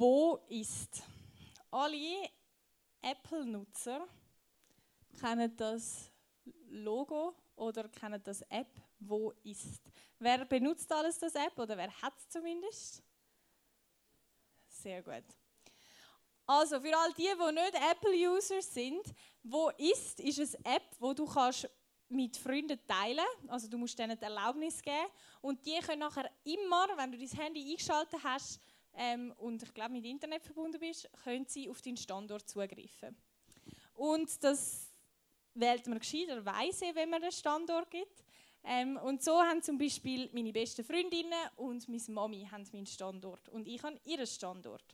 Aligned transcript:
Wo 0.00 0.38
ist? 0.48 1.02
Alle 1.72 2.30
Apple-Nutzer 3.02 4.06
kennen 5.18 5.56
das 5.56 6.08
Logo 6.68 7.34
oder 7.56 7.88
kennen 7.88 8.22
das 8.22 8.42
App 8.42 8.80
Wo 9.00 9.32
ist. 9.42 9.82
Wer 10.20 10.44
benutzt 10.44 10.92
alles 10.92 11.18
das 11.18 11.34
App 11.34 11.58
oder 11.58 11.76
wer 11.76 11.90
hat 12.00 12.16
es 12.16 12.28
zumindest? 12.28 13.02
Sehr 14.68 15.02
gut. 15.02 15.24
Also 16.46 16.80
für 16.80 16.96
all 16.96 17.12
die, 17.14 17.22
die 17.24 17.52
nicht 17.52 17.74
Apple-User 17.74 18.62
sind, 18.62 19.02
Wo 19.42 19.70
ist, 19.70 20.20
ist 20.20 20.64
eine 20.64 20.76
App, 20.76 20.94
wo 21.00 21.12
du 21.12 21.26
kannst 21.26 21.68
mit 22.08 22.36
Freunden 22.36 22.78
teilen. 22.86 23.26
Also 23.48 23.66
du 23.66 23.76
musst 23.76 23.98
denen 23.98 24.16
die 24.16 24.24
Erlaubnis 24.24 24.80
geben. 24.80 25.08
Und 25.40 25.66
die 25.66 25.80
können 25.80 25.98
nachher 25.98 26.30
immer, 26.44 26.86
wenn 26.96 27.10
du 27.10 27.18
dein 27.18 27.36
Handy 27.36 27.68
eingeschaltet 27.68 28.22
hast 28.22 28.60
ähm, 28.94 29.32
und 29.38 29.62
ich 29.62 29.72
glaube 29.74 29.92
mit 29.92 30.04
Internet 30.04 30.42
verbunden 30.42 30.78
bist, 30.80 31.08
können 31.24 31.46
sie 31.46 31.68
auf 31.68 31.82
deinen 31.82 31.96
Standort 31.96 32.48
zugreifen. 32.48 33.16
Und 33.94 34.42
das 34.42 34.88
wählt 35.54 35.86
man 35.86 35.98
gescheiterweise, 35.98 36.86
wenn 36.94 37.10
man 37.10 37.22
einen 37.22 37.32
Standort 37.32 37.90
gibt. 37.90 38.24
Ähm, 38.64 38.96
und 38.98 39.22
so 39.22 39.40
haben 39.40 39.62
zum 39.62 39.78
Beispiel 39.78 40.28
meine 40.32 40.52
besten 40.52 40.84
Freundinnen 40.84 41.32
und 41.56 41.88
meine 41.88 42.02
Mami 42.08 42.48
meinen 42.72 42.86
Standort 42.86 43.48
und 43.48 43.66
ich 43.66 43.82
habe 43.82 43.98
ihren 44.04 44.26
Standort. 44.26 44.84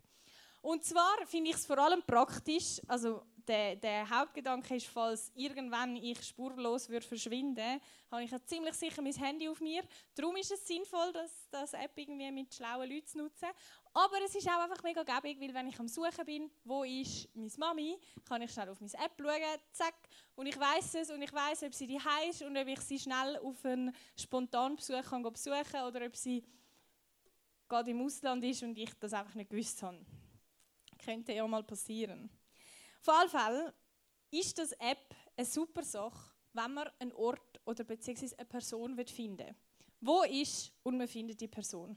Und 0.64 0.82
zwar 0.82 1.26
finde 1.26 1.50
ich 1.50 1.56
es 1.56 1.66
vor 1.66 1.78
allem 1.78 2.02
praktisch, 2.02 2.80
also 2.86 3.22
der, 3.46 3.76
der, 3.76 4.08
Hauptgedanke 4.08 4.76
ist, 4.76 4.86
falls 4.86 5.30
irgendwann 5.34 5.96
ich 5.96 6.22
spurlos 6.22 6.88
würde 6.88 7.06
verschwinden, 7.06 7.80
habe 8.10 8.24
ich 8.24 8.30
ziemlich 8.46 8.74
sicher 8.74 9.02
mein 9.02 9.12
Handy 9.12 9.46
auf 9.46 9.60
mir. 9.60 9.82
Darum 10.14 10.36
ist 10.36 10.52
es 10.52 10.66
sinnvoll, 10.66 11.12
das, 11.12 11.48
das 11.50 11.74
App 11.74 11.92
irgendwie 11.96 12.30
mit 12.32 12.54
schlauen 12.54 12.88
Leuten 12.88 13.06
zu 13.06 13.18
nutzen. 13.18 13.48
Aber 13.96 14.20
es 14.24 14.34
ist 14.34 14.48
auch 14.48 14.60
einfach 14.60 14.82
mega 14.82 15.04
gäbig, 15.04 15.40
weil 15.40 15.54
wenn 15.54 15.68
ich 15.68 15.78
am 15.78 15.86
Suchen 15.86 16.24
bin, 16.26 16.50
wo 16.64 16.82
ist 16.82 17.28
meine 17.32 17.50
Mami, 17.58 17.96
kann 18.24 18.42
ich 18.42 18.50
schnell 18.50 18.68
auf 18.68 18.80
meine 18.80 18.92
App 18.94 19.12
schauen, 19.16 19.60
zack, 19.70 19.94
und 20.34 20.46
ich 20.46 20.58
weiß 20.58 20.94
es 20.94 21.10
und 21.10 21.22
ich 21.22 21.32
weiß, 21.32 21.62
ob 21.62 21.72
sie 21.72 21.86
die 21.86 22.00
ist 22.28 22.42
und 22.42 22.56
ob 22.56 22.66
ich 22.66 22.80
sie 22.80 22.98
schnell 22.98 23.38
auf 23.38 23.64
einen 23.64 23.94
spontanen 24.18 24.74
Besuch 24.74 25.00
kann 25.04 25.22
besuchen 25.22 25.80
oder 25.86 26.04
ob 26.06 26.16
sie 26.16 26.44
gerade 27.68 27.92
im 27.92 28.02
Ausland 28.02 28.42
ist 28.44 28.64
und 28.64 28.76
ich 28.76 28.92
das 28.98 29.12
einfach 29.12 29.36
nicht 29.36 29.50
gewusst 29.50 29.80
habe. 29.80 30.04
Könnte 30.98 31.32
ja 31.32 31.46
mal 31.46 31.62
passieren. 31.62 32.28
Auf 33.00 33.16
jeden 33.16 33.30
Fall 33.30 33.74
ist 34.32 34.58
das 34.58 34.72
App 34.72 35.14
eine 35.36 35.46
super 35.46 35.84
Sache, 35.84 36.32
wenn 36.52 36.74
man 36.74 36.90
einen 36.98 37.12
Ort 37.12 37.60
oder 37.64 37.84
beziehungsweise 37.84 38.36
eine 38.40 38.46
Person 38.46 38.96
finden 39.06 39.38
will. 39.38 39.54
Wo 40.00 40.24
ist 40.24 40.72
und 40.82 40.98
man 40.98 41.06
findet 41.06 41.40
die 41.40 41.48
Person. 41.48 41.96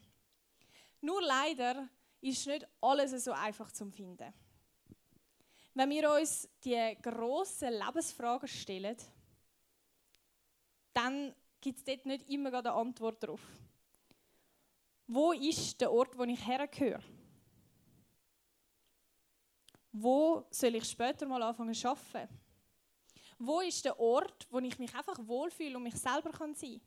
Nur 1.02 1.22
leider 1.22 1.88
ist 2.22 2.48
nicht 2.48 2.68
alles 2.82 3.24
so 3.24 3.32
einfach 3.32 3.72
zu 3.72 3.90
finden. 3.92 4.34
Wenn 5.74 5.90
wir 5.92 6.12
uns 6.12 6.50
die 6.64 6.98
grossen 7.02 7.74
Lebensfragen 7.74 8.48
stellen, 8.48 8.98
dann 10.94 11.36
gibt 11.62 11.78
es 11.78 11.86
dort 11.86 12.06
nicht 12.06 12.28
immer 12.30 12.52
eine 12.54 12.74
Antwort 12.74 13.22
darauf. 13.22 13.42
Wo 15.06 15.32
ist 15.32 15.80
der 15.80 15.92
Ort, 15.92 16.18
wo 16.18 16.24
ich 16.24 16.46
hergehöre? 16.46 17.04
Wo 19.92 20.46
soll 20.50 20.76
ich 20.76 20.86
später 20.86 21.26
mal 21.28 21.42
anfangen 21.44 21.74
zu 21.74 21.90
arbeiten? 21.90 22.28
Wo 23.40 23.62
ist 23.62 23.86
der 23.86 24.00
Ort, 24.00 24.48
wo 24.50 24.60
ich 24.60 24.78
mich 24.80 24.94
einfach 24.96 25.18
wohlfühle 25.22 25.78
und 25.78 25.84
mich 25.84 25.96
selber 25.96 26.32
sein 26.56 26.56
kann? 26.56 26.82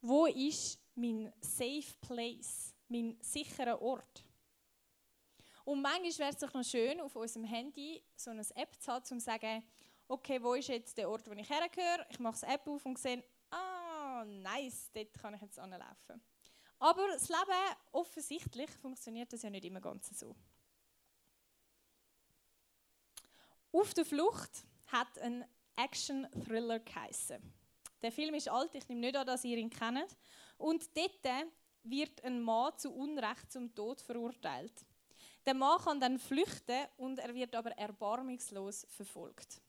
Wo 0.00 0.26
ist 0.26 0.78
mein 0.98 1.32
Safe 1.40 1.94
Place, 2.00 2.74
mein 2.88 3.16
sicherer 3.22 3.80
Ort? 3.80 4.24
Und 5.64 5.82
manchmal 5.82 6.18
wäre 6.18 6.30
es 6.30 6.38
doch 6.38 6.52
noch 6.52 6.64
schön, 6.64 7.00
auf 7.00 7.14
unserem 7.14 7.44
Handy 7.44 8.02
so 8.16 8.30
eine 8.30 8.42
App 8.54 8.80
zu 8.80 8.92
haben, 8.92 9.04
um 9.10 9.18
zu 9.18 9.24
sagen, 9.24 9.62
okay, 10.08 10.42
wo 10.42 10.54
ist 10.54 10.68
jetzt 10.68 10.96
der 10.96 11.08
Ort, 11.10 11.28
wo 11.28 11.32
ich 11.32 11.48
hergehöre? 11.48 12.06
Ich 12.10 12.18
mache 12.18 12.40
das 12.40 12.42
App 12.42 12.66
auf 12.66 12.84
und 12.86 12.98
sehe, 12.98 13.22
ah, 13.50 14.24
nice, 14.24 14.90
dort 14.92 15.12
kann 15.14 15.34
ich 15.34 15.42
jetzt 15.42 15.58
anlaufen. 15.58 16.22
Aber 16.78 17.06
das 17.08 17.28
Leben, 17.28 17.76
offensichtlich, 17.92 18.70
funktioniert 18.70 19.32
das 19.32 19.42
ja 19.42 19.50
nicht 19.50 19.64
immer 19.64 19.80
ganz 19.80 20.08
so. 20.18 20.34
Auf 23.72 23.92
der 23.94 24.04
Flucht 24.04 24.64
hat 24.86 25.18
ein 25.18 25.44
Action-Thriller 25.76 26.80
geheißen. 26.80 27.42
Der 28.00 28.12
Film 28.12 28.34
ist 28.34 28.48
alt, 28.48 28.74
ich 28.74 28.88
nehme 28.88 29.00
nicht 29.00 29.16
an, 29.16 29.26
dass 29.26 29.44
ihr 29.44 29.56
ihn 29.56 29.70
kennt. 29.70 30.16
Und 30.58 30.96
dort 30.96 31.48
wird 31.84 32.22
ein 32.24 32.42
Mann 32.42 32.76
zu 32.76 32.92
Unrecht 32.92 33.50
zum 33.50 33.74
Tod 33.74 34.00
verurteilt. 34.00 34.84
Der 35.46 35.54
Mann 35.54 35.80
kann 35.80 36.00
dann 36.00 36.18
flüchten 36.18 36.86
und 36.98 37.18
er 37.18 37.34
wird 37.34 37.54
aber 37.54 37.70
erbarmungslos 37.70 38.86
verfolgt. 38.90 39.62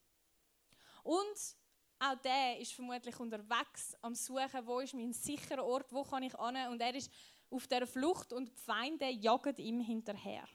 Und 1.03 1.55
auch 1.99 2.15
der 2.15 2.59
ist 2.59 2.73
vermutlich 2.73 3.17
unterwegs 3.19 3.95
am 4.01 4.15
Suchen, 4.15 4.65
wo 4.65 4.79
ist 4.79 4.93
mein 4.93 5.13
sicherer 5.13 5.63
Ort, 5.65 5.91
wo 5.93 6.03
kann 6.03 6.23
ich 6.23 6.37
an 6.37 6.71
und 6.71 6.81
er 6.81 6.95
ist 6.95 7.11
auf 7.49 7.67
der 7.67 7.87
Flucht 7.87 8.33
und 8.33 8.49
die 8.49 8.61
Feinde 8.61 9.09
jagen 9.09 9.55
ihm 9.57 9.79
hinterher. 9.81 10.47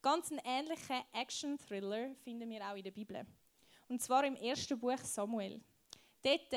Ganz 0.00 0.30
einen 0.30 0.42
ähnlichen 0.44 1.02
Action-Thriller 1.12 2.14
finden 2.16 2.50
wir 2.50 2.70
auch 2.70 2.76
in 2.76 2.84
der 2.84 2.90
Bibel. 2.90 3.26
Und 3.88 4.02
zwar 4.02 4.24
im 4.24 4.36
ersten 4.36 4.78
Buch 4.78 4.98
Samuel. 4.98 5.62
Dort, 6.22 6.52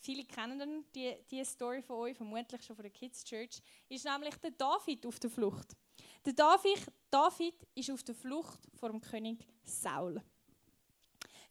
viele 0.00 0.24
kennen 0.24 0.84
die, 0.94 1.16
die 1.30 1.44
Story 1.44 1.82
von 1.82 1.96
euch, 1.96 2.16
vermutlich 2.16 2.62
schon 2.62 2.76
von 2.76 2.82
der 2.82 2.92
Kids 2.92 3.24
Church, 3.24 3.60
ist 3.88 4.04
nämlich 4.04 4.36
der 4.36 4.52
David 4.52 5.06
auf 5.06 5.18
der 5.18 5.30
Flucht. 5.30 5.76
Der 6.24 6.32
David, 6.32 6.86
David 7.10 7.54
ist 7.74 7.90
auf 7.90 8.02
der 8.02 8.14
Flucht 8.14 8.60
vor 8.74 8.90
dem 8.90 9.00
König 9.00 9.46
Saul. 9.64 10.22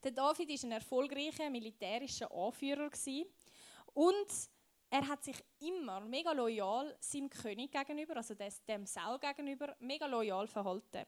Der 0.04 0.12
David 0.12 0.50
ist 0.52 0.64
ein 0.64 0.72
erfolgreicher 0.72 1.50
militärischer 1.50 2.32
Anführer 2.32 2.90
und 3.94 4.50
er 4.90 5.08
hat 5.08 5.24
sich 5.24 5.44
immer 5.60 6.00
mega 6.00 6.32
loyal 6.32 6.96
seinem 7.00 7.30
König 7.30 7.72
gegenüber, 7.72 8.16
also 8.16 8.36
dem 8.36 8.86
Saul 8.86 9.20
gegenüber, 9.20 9.76
mega 9.80 10.06
loyal 10.06 10.48
verhalten. 10.48 11.06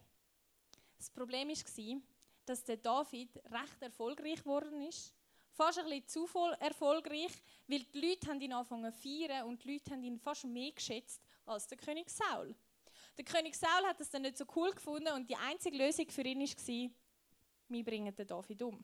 Das 0.97 1.09
Problem 1.09 1.47
war, 1.47 2.01
dass 2.45 2.63
der 2.63 2.77
David 2.77 3.37
recht 3.51 3.81
erfolgreich 3.81 4.39
geworden 4.39 4.81
ist. 4.81 5.13
Fast 5.59 5.77
ein 5.77 5.89
bisschen 5.89 6.07
zu 6.07 6.25
voll 6.25 6.53
erfolgreich, 6.61 7.33
weil 7.67 7.83
die 7.83 7.99
Leute 7.99 8.27
haben 8.29 8.39
ihn 8.39 8.53
angefangen 8.53 8.93
zu 8.93 9.01
feiern 9.01 9.45
und 9.45 9.61
die 9.61 9.73
Leute 9.73 9.91
haben 9.91 10.01
ihn 10.01 10.17
fast 10.17 10.45
mehr 10.45 10.71
geschätzt 10.71 11.21
als 11.45 11.67
der 11.67 11.77
König 11.77 12.09
Saul. 12.09 12.55
Der 13.17 13.25
König 13.25 13.57
Saul 13.57 13.83
hat 13.85 13.99
das 13.99 14.09
dann 14.09 14.21
nicht 14.21 14.37
so 14.37 14.45
cool 14.55 14.71
gefunden 14.71 15.11
und 15.11 15.29
die 15.29 15.35
einzige 15.35 15.75
Lösung 15.75 16.09
für 16.09 16.21
ihn 16.21 16.39
war, 16.39 16.91
wir 17.67 17.83
bringen 17.83 18.15
den 18.15 18.25
David 18.25 18.61
um. 18.61 18.81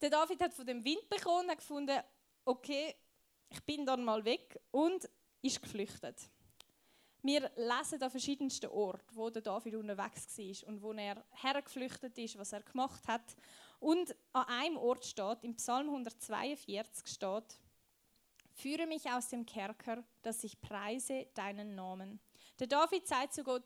Der 0.00 0.08
David 0.08 0.40
hat 0.40 0.54
von 0.54 0.64
dem 0.64 0.82
Wind 0.82 1.06
bekommen 1.10 1.50
und 1.50 1.56
gefunden, 1.58 2.00
okay, 2.46 2.94
ich 3.50 3.62
bin 3.62 3.84
dann 3.84 4.02
mal 4.04 4.24
weg 4.24 4.58
und 4.70 5.06
ist 5.42 5.60
geflüchtet. 5.60 6.30
Wir 7.20 7.50
lesen 7.56 8.02
an 8.02 8.10
verschiedensten 8.10 8.70
Orten, 8.70 9.16
wo 9.16 9.28
der 9.28 9.42
David 9.42 9.74
unterwegs 9.74 10.38
war 10.38 10.68
und 10.68 10.82
wo 10.82 10.92
er 10.92 11.22
hergeflüchtet 11.30 12.16
ist, 12.16 12.38
was 12.38 12.52
er 12.52 12.62
gemacht 12.62 13.06
hat. 13.06 13.36
Und 13.84 14.16
an 14.32 14.46
einem 14.46 14.76
Ort 14.78 15.04
steht, 15.04 15.44
im 15.44 15.56
Psalm 15.56 15.90
142 15.90 17.06
steht, 17.06 17.58
Führe 18.54 18.86
mich 18.86 19.04
aus 19.10 19.28
dem 19.28 19.44
Kerker, 19.44 20.02
dass 20.22 20.42
ich 20.42 20.58
preise 20.58 21.26
deinen 21.34 21.74
Namen. 21.74 22.18
Der 22.58 22.66
David 22.66 23.06
sagt 23.06 23.34
zu 23.34 23.44
Gott, 23.44 23.64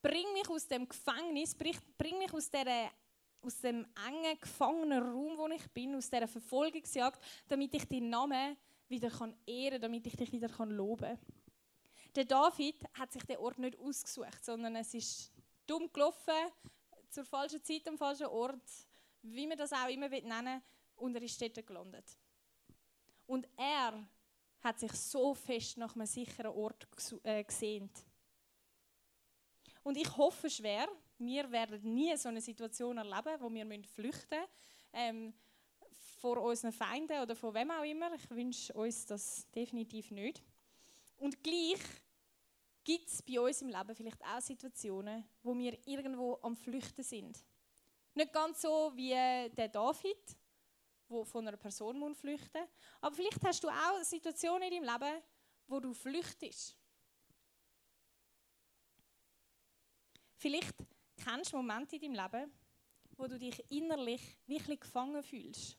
bring 0.00 0.32
mich 0.32 0.48
aus 0.48 0.66
dem 0.66 0.88
Gefängnis, 0.88 1.54
bring 1.54 2.18
mich 2.18 2.32
aus, 2.32 2.48
der, 2.48 2.90
aus 3.42 3.60
dem 3.60 3.86
engen 4.08 4.40
gefangenen 4.40 5.02
Raum, 5.02 5.36
wo 5.36 5.48
ich 5.48 5.68
bin, 5.72 5.94
aus 5.94 6.08
dieser 6.08 6.28
Verfolgungsjagd, 6.28 7.22
damit 7.48 7.74
ich 7.74 7.86
deinen 7.86 8.08
Namen 8.08 8.56
wieder 8.88 9.10
kann 9.10 9.36
ehren, 9.46 9.82
damit 9.82 10.06
ich 10.06 10.16
dich 10.16 10.32
wieder 10.32 10.48
kann 10.48 10.70
loben 10.70 11.18
kann. 11.18 11.18
Der 12.14 12.24
David 12.24 12.76
hat 12.94 13.12
sich 13.12 13.24
den 13.24 13.36
Ort 13.36 13.58
nicht 13.58 13.78
ausgesucht, 13.78 14.42
sondern 14.42 14.76
es 14.76 14.94
ist 14.94 15.30
dumm 15.66 15.92
gelaufen, 15.92 16.34
zur 17.10 17.26
falschen 17.26 17.62
Zeit 17.62 17.86
am 17.88 17.98
falschen 17.98 18.26
Ort, 18.26 18.62
wie 19.22 19.46
man 19.46 19.58
das 19.58 19.72
auch 19.72 19.88
immer 19.88 20.08
nennen 20.08 20.46
will, 20.46 20.62
und 20.96 21.14
er 21.14 21.22
ist 21.22 21.40
dort 21.40 21.66
gelandet. 21.66 22.04
Und 23.26 23.48
er 23.56 24.06
hat 24.60 24.78
sich 24.78 24.92
so 24.92 25.34
fest 25.34 25.78
nach 25.78 25.94
einem 25.94 26.06
sicheren 26.06 26.52
Ort 26.52 26.86
äh, 27.22 27.42
gesehnt. 27.44 28.04
Und 29.82 29.96
ich 29.96 30.16
hoffe 30.16 30.50
schwer, 30.50 30.88
wir 31.18 31.50
werden 31.50 31.94
nie 31.94 32.14
so 32.16 32.28
eine 32.28 32.40
Situation 32.40 32.98
erleben, 32.98 33.40
wo 33.40 33.50
wir 33.50 33.66
flüchten 33.84 34.38
müssen, 34.38 34.48
ähm, 34.92 35.34
vor 36.18 36.42
unseren 36.42 36.72
Feinden 36.72 37.22
oder 37.22 37.34
vor 37.34 37.54
wem 37.54 37.70
auch 37.70 37.84
immer. 37.84 38.12
Ich 38.14 38.28
wünsche 38.30 38.72
uns 38.74 39.06
das 39.06 39.50
definitiv 39.50 40.10
nicht. 40.10 40.42
Und 41.16 41.42
gleich 41.42 41.80
gibt 42.84 43.08
es 43.08 43.22
bei 43.22 43.40
uns 43.40 43.62
im 43.62 43.68
Leben 43.68 43.94
vielleicht 43.94 44.22
auch 44.24 44.40
Situationen, 44.40 45.24
wo 45.42 45.56
wir 45.56 45.78
irgendwo 45.86 46.38
am 46.42 46.56
Flüchten 46.56 47.02
sind. 47.02 47.42
Nicht 48.14 48.32
ganz 48.32 48.62
so 48.62 48.92
wie 48.94 49.10
der 49.10 49.68
David, 49.68 50.36
wo 51.08 51.24
von 51.24 51.46
einer 51.46 51.56
Person 51.56 51.98
muss 51.98 52.18
flüchten 52.18 52.62
aber 53.00 53.14
vielleicht 53.14 53.42
hast 53.44 53.64
du 53.64 53.68
auch 53.68 54.02
Situationen 54.02 54.70
in 54.70 54.84
deinem 54.84 55.00
Leben, 55.00 55.22
wo 55.66 55.80
du 55.80 55.92
flüchtest. 55.92 56.76
Vielleicht 60.36 60.74
kennst 61.16 61.52
du 61.52 61.56
Momente 61.56 61.96
in 61.96 62.14
deinem 62.14 62.24
Leben, 62.24 62.52
wo 63.16 63.26
du 63.26 63.38
dich 63.38 63.62
innerlich 63.70 64.38
wirklich 64.46 64.80
gefangen 64.80 65.22
fühlst. 65.22 65.76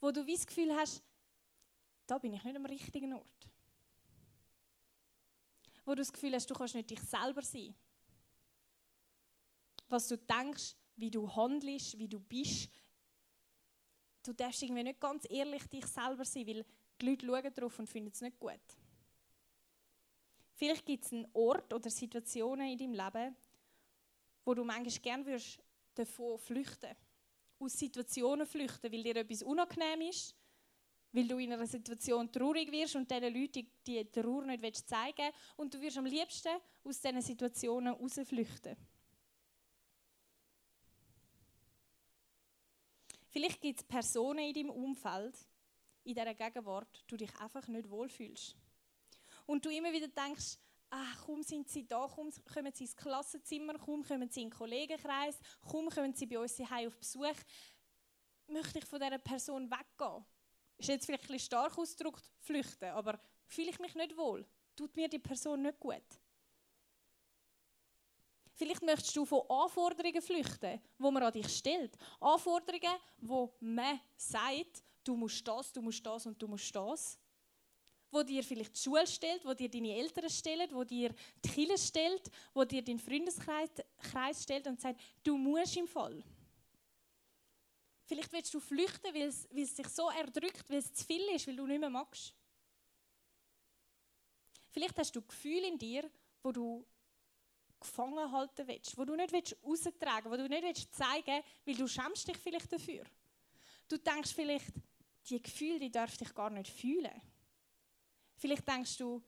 Wo 0.00 0.10
du 0.10 0.24
das 0.24 0.46
Gefühl 0.46 0.74
hast, 0.74 1.02
da 2.06 2.18
bin 2.18 2.32
ich 2.32 2.42
nicht 2.42 2.56
am 2.56 2.66
richtigen 2.66 3.12
Ort. 3.12 3.48
Wo 5.84 5.92
du 5.92 6.02
das 6.02 6.12
Gefühl 6.12 6.34
hast, 6.34 6.48
du 6.48 6.54
kannst 6.54 6.74
nicht 6.74 6.90
dich 6.90 7.00
selber 7.00 7.42
sein. 7.42 7.74
Was 9.88 10.08
du 10.08 10.16
denkst, 10.16 10.74
wie 10.96 11.10
du 11.10 11.34
handelst, 11.34 11.98
wie 11.98 12.08
du 12.08 12.20
bist. 12.20 12.70
Du 14.22 14.32
darfst 14.32 14.62
irgendwie 14.62 14.84
nicht 14.84 15.00
ganz 15.00 15.26
ehrlich 15.28 15.66
dich 15.66 15.86
selber 15.86 16.24
sein, 16.24 16.46
weil 16.46 16.64
die 17.00 17.26
Leute 17.26 17.48
schauen 17.48 17.54
drauf 17.54 17.78
und 17.78 17.88
finden 17.88 18.10
es 18.12 18.20
nicht 18.20 18.38
gut. 18.38 18.60
Vielleicht 20.54 20.86
gibt 20.86 21.04
es 21.04 21.12
einen 21.12 21.26
Ort 21.32 21.72
oder 21.72 21.90
Situationen 21.90 22.68
in 22.68 22.78
deinem 22.78 22.94
Leben, 22.94 23.36
wo 24.44 24.54
du 24.54 24.64
manchmal 24.64 25.02
gerne 25.02 25.26
würdest 25.26 25.58
davon 25.94 26.38
flüchten. 26.38 26.94
Aus 27.58 27.72
Situationen 27.72 28.46
flüchten, 28.46 28.92
weil 28.92 29.02
dir 29.02 29.16
etwas 29.16 29.42
unangenehm 29.42 30.02
ist, 30.02 30.36
weil 31.12 31.28
du 31.28 31.38
in 31.38 31.52
einer 31.52 31.66
Situation 31.66 32.30
traurig 32.30 32.70
wirst 32.70 32.96
und 32.96 33.10
diesen 33.10 33.34
Leuten 33.34 33.66
die 33.86 34.04
Trauer 34.04 34.44
nicht 34.44 34.88
zeigen 34.88 35.16
willst 35.16 35.58
und 35.58 35.74
du 35.74 35.80
wirst 35.80 35.98
am 35.98 36.06
liebsten 36.06 36.56
aus 36.84 37.00
diesen 37.00 37.22
Situationen 37.22 37.94
rausflüchten. 37.94 38.76
Vielleicht 43.32 43.62
gibt 43.62 43.80
es 43.80 43.84
Personen 43.84 44.40
in 44.40 44.54
deinem 44.54 44.70
Umfeld, 44.70 45.34
in 46.04 46.14
dieser 46.14 46.34
Gegenwart, 46.34 47.02
du 47.06 47.16
dich 47.16 47.34
einfach 47.40 47.66
nicht 47.66 47.88
wohlfühlst. 47.88 48.54
Und 49.46 49.64
du 49.64 49.70
immer 49.70 49.90
wieder 49.90 50.08
denkst, 50.08 50.58
ach, 50.90 51.24
kaum 51.24 51.42
sind 51.42 51.66
sie 51.70 51.88
da, 51.88 52.06
kaum 52.06 52.30
kommen 52.52 52.72
sie 52.74 52.84
ins 52.84 52.94
Klassenzimmer, 52.94 53.78
kaum 53.78 54.04
kommen 54.04 54.28
sie 54.28 54.42
in 54.42 54.50
den 54.50 54.56
Kollegenkreis, 54.56 55.38
kaum 55.62 55.88
kommen 55.88 56.14
sie 56.14 56.26
bei 56.26 56.38
uns 56.38 56.56
hier 56.56 56.86
auf 56.86 56.98
Besuch, 56.98 57.36
möchte 58.48 58.80
ich 58.80 58.84
von 58.84 59.00
dieser 59.00 59.18
Person 59.18 59.70
weggehen. 59.70 60.26
Ist 60.76 60.88
jetzt 60.90 61.06
vielleicht 61.06 61.24
ein 61.24 61.28
bisschen 61.28 61.46
stark 61.46 61.78
ausgedrückt, 61.78 62.30
flüchten, 62.38 62.90
aber 62.90 63.18
fühle 63.46 63.70
ich 63.70 63.78
mich 63.78 63.94
nicht 63.94 64.14
wohl, 64.14 64.46
tut 64.76 64.94
mir 64.94 65.08
die 65.08 65.18
Person 65.18 65.62
nicht 65.62 65.80
gut. 65.80 66.02
Vielleicht 68.54 68.82
möchtest 68.82 69.16
du 69.16 69.24
von 69.24 69.42
Anforderungen 69.48 70.22
flüchten, 70.22 70.80
wo 70.98 71.10
man 71.10 71.22
an 71.22 71.32
dich 71.32 71.48
stellt. 71.48 71.96
Anforderungen, 72.20 72.98
wo 73.18 73.54
man 73.60 74.00
sagt, 74.16 74.82
du 75.02 75.16
musst 75.16 75.46
das, 75.46 75.72
du 75.72 75.80
musst 75.80 76.04
das 76.04 76.26
und 76.26 76.40
du 76.40 76.46
musst 76.46 76.74
das 76.74 77.18
wo 78.12 78.22
dir 78.22 78.44
vielleicht 78.44 78.76
die 78.76 78.80
Schule 78.80 79.06
stellt, 79.06 79.44
wo 79.44 79.54
dir 79.54 79.70
deine 79.70 79.96
Eltern 79.96 80.28
stellen, 80.28 80.68
wo 80.72 80.84
dir 80.84 81.14
die 81.42 81.48
Kirche 81.48 81.78
stellt, 81.78 82.30
wo 82.52 82.62
dir 82.64 82.84
dein 82.84 82.98
Freundeskreis 82.98 83.70
Kreis 83.96 84.42
stellt 84.42 84.66
und 84.66 84.80
sagt, 84.80 85.00
du 85.24 85.36
musst 85.38 85.76
im 85.78 85.88
Fall. 85.88 86.22
Vielleicht 88.04 88.30
willst 88.32 88.52
du 88.52 88.60
flüchten, 88.60 89.14
weil 89.14 89.28
es, 89.28 89.48
weil 89.50 89.62
es 89.62 89.74
sich 89.74 89.88
so 89.88 90.10
erdrückt, 90.10 90.68
weil 90.68 90.78
es 90.78 90.92
zu 90.92 91.04
viel 91.06 91.22
ist, 91.34 91.46
weil 91.46 91.56
du 91.56 91.66
nicht 91.66 91.80
mehr 91.80 91.88
magst. 91.88 92.34
Vielleicht 94.70 94.98
hast 94.98 95.16
du 95.16 95.22
Gefühle 95.22 95.68
in 95.68 95.78
dir, 95.78 96.10
wo 96.42 96.52
du 96.52 96.84
gefangen 97.82 98.32
halten 98.32 98.66
willst, 98.66 98.96
wo 98.96 99.04
du 99.04 99.14
nicht 99.14 99.32
willst 99.32 99.56
raustragen, 99.64 100.30
wo 100.30 100.36
du 100.36 100.48
nicht 100.48 100.62
willst 100.62 100.94
zeigen, 100.94 101.42
weil 101.64 101.74
du 101.74 101.86
schämst 101.86 102.26
dich 102.26 102.36
vielleicht 102.36 102.72
dafür. 102.72 103.04
Du 103.88 103.98
denkst 103.98 104.32
vielleicht, 104.32 104.72
die 105.28 105.42
Gefühle, 105.42 105.78
die 105.78 105.90
darf 105.90 106.20
ich 106.20 106.34
gar 106.34 106.50
nicht 106.50 106.70
fühlen. 106.70 107.20
Vielleicht 108.36 108.66
denkst 108.66 108.96
du, 108.98 109.22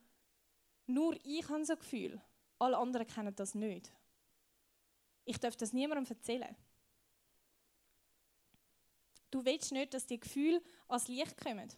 nur 0.87 1.15
ich 1.23 1.47
habe 1.47 1.65
so 1.65 1.73
ein 1.73 1.79
Gefühl, 1.79 2.21
alle 2.59 2.77
anderen 2.77 3.07
kennen 3.07 3.35
das 3.35 3.55
nicht. 3.55 3.91
Ich 5.23 5.39
darf 5.39 5.55
das 5.55 5.73
niemandem 5.73 6.05
erzählen. 6.05 6.55
Du 9.31 9.43
willst 9.43 9.71
nicht, 9.71 9.93
dass 9.93 10.05
die 10.05 10.19
Gefühle 10.19 10.61
ans 10.87 11.07
Licht 11.07 11.35
kommen. 11.37 11.69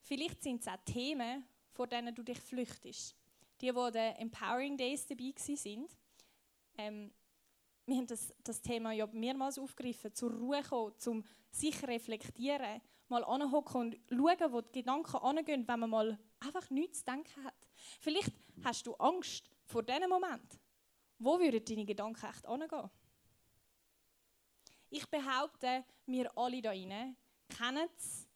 Vielleicht 0.00 0.42
sind 0.42 0.60
es 0.60 0.68
auch 0.68 0.78
Themen, 0.84 1.44
vor 1.72 1.86
denen 1.86 2.14
du 2.14 2.22
dich 2.22 2.38
flüchtest. 2.38 3.14
Die, 3.62 3.72
die 3.72 3.92
den 3.92 4.16
Empowering 4.16 4.76
Days 4.76 5.06
dabei 5.06 5.32
waren, 5.34 5.88
ähm, 6.78 7.12
wir 7.86 7.96
haben 7.96 8.06
das, 8.06 8.34
das 8.42 8.60
Thema 8.60 8.92
ja 8.92 9.06
mehrmals 9.06 9.58
aufgegriffen, 9.58 10.14
zur 10.14 10.32
Ruhe 10.32 10.62
kommen, 10.62 10.98
zum 10.98 11.24
sich 11.50 11.82
reflektieren, 11.86 12.80
mal 13.08 13.24
anhocken 13.24 13.80
und 13.80 14.00
schauen, 14.08 14.52
wo 14.52 14.60
die 14.60 14.80
Gedanken 14.80 15.16
angehen, 15.16 15.66
wenn 15.66 15.80
man 15.80 15.90
mal 15.90 16.18
einfach 16.40 16.70
nichts 16.70 17.00
zu 17.00 17.04
denken 17.06 17.44
hat. 17.44 17.54
Vielleicht 18.00 18.32
hast 18.64 18.86
du 18.86 18.94
Angst 18.94 19.50
vor 19.64 19.82
diesem 19.82 20.08
Moment. 20.08 20.58
Wo 21.18 21.38
würden 21.38 21.64
deine 21.64 21.84
Gedanken 21.84 22.26
echt 22.26 22.46
angehen? 22.46 22.90
Ich 24.90 25.06
behaupte, 25.08 25.84
wir 26.06 26.36
alle 26.36 26.56
hier 26.56 27.14
kennen 27.48 27.88
es, 27.96 28.28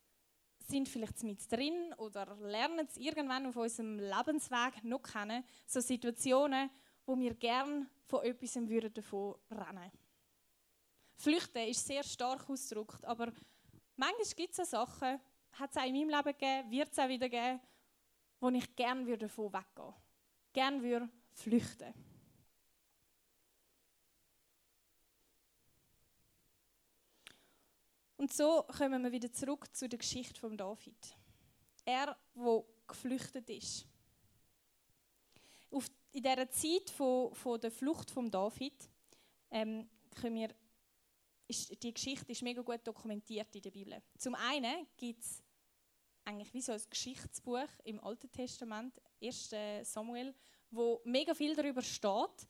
sind 0.67 0.89
vielleicht 0.89 1.23
mit 1.23 1.51
drin 1.51 1.95
oder 1.99 2.37
lernen 2.37 2.87
es 2.87 2.97
irgendwann 2.97 3.47
auf 3.47 3.57
unserem 3.57 3.99
Lebensweg 3.99 4.85
noch 4.85 5.03
kennen, 5.03 5.45
so 5.67 5.81
Situationen, 5.81 6.71
wo 7.05 7.19
wir 7.19 7.35
gerne 7.35 7.87
von 8.05 8.25
etwas 8.25 8.57
würden 8.57 8.93
davon 8.93 9.37
rennen 9.51 9.91
Flüchten 11.19 11.69
ist 11.69 11.87
sehr 11.87 12.03
stark 12.03 12.49
ausgedrückt, 12.51 13.05
aber 13.05 13.33
manchmal 13.97 14.27
gibt 14.37 14.59
es 14.59 14.71
Sachen, 14.71 15.19
hat 15.53 15.71
es 15.71 15.77
auch 15.77 15.87
in 15.87 15.95
meinem 15.95 16.11
Leben 16.11 16.39
gegeben, 16.39 16.71
wird 16.71 16.93
es 16.93 16.99
auch 16.99 17.09
wieder 17.09 17.29
geben, 17.29 17.61
wo 18.41 18.49
ich 18.51 18.77
gerne 18.77 19.17
davon 19.17 19.53
weggehen 19.53 19.65
würde. 19.77 19.95
Gerne 20.53 20.83
würde 20.83 21.09
flüchten. 21.33 21.95
Und 28.17 28.33
so 28.33 28.63
kommen 28.79 29.03
wir 29.03 29.13
wieder 29.13 29.31
zurück 29.33 29.75
zu 29.75 29.89
der 29.89 29.99
Geschichte 29.99 30.41
von 30.41 30.57
David. 30.57 30.97
Er, 31.85 32.17
wo 32.35 32.67
geflüchtet 32.87 33.49
ist. 33.51 33.87
Auf, 35.71 35.91
in 36.13 36.23
dieser 36.23 36.51
Zeit 36.51 36.91
von, 36.91 37.35
von 37.35 37.61
der 37.61 37.71
Flucht 37.71 38.11
von 38.11 38.31
David 38.31 38.89
ähm, 39.51 39.89
können 40.15 40.37
wir 40.37 40.55
ist, 41.49 41.83
die 41.83 41.95
Geschichte 41.95 42.33
ist 42.33 42.43
mega 42.43 42.63
gut 42.63 42.81
dokumentiert 42.85 43.55
in 43.55 43.63
der 43.63 43.71
Bibel. 43.71 44.03
Zum 44.19 44.35
einen 44.35 44.87
gibt 44.97 45.23
es 45.23 45.43
eigentlich 46.25 46.53
wie 46.55 46.61
so 46.61 46.73
ein 46.73 46.83
Geschichtsbuch 46.91 47.69
im 47.85 48.01
Alten 48.01 48.31
Testament, 48.33 49.01
1. 49.23 49.55
Samuel, 49.83 50.35
wo 50.71 51.01
mega 51.05 51.35
viel 51.35 51.55
darüber 51.55 51.83
steht, 51.83 52.49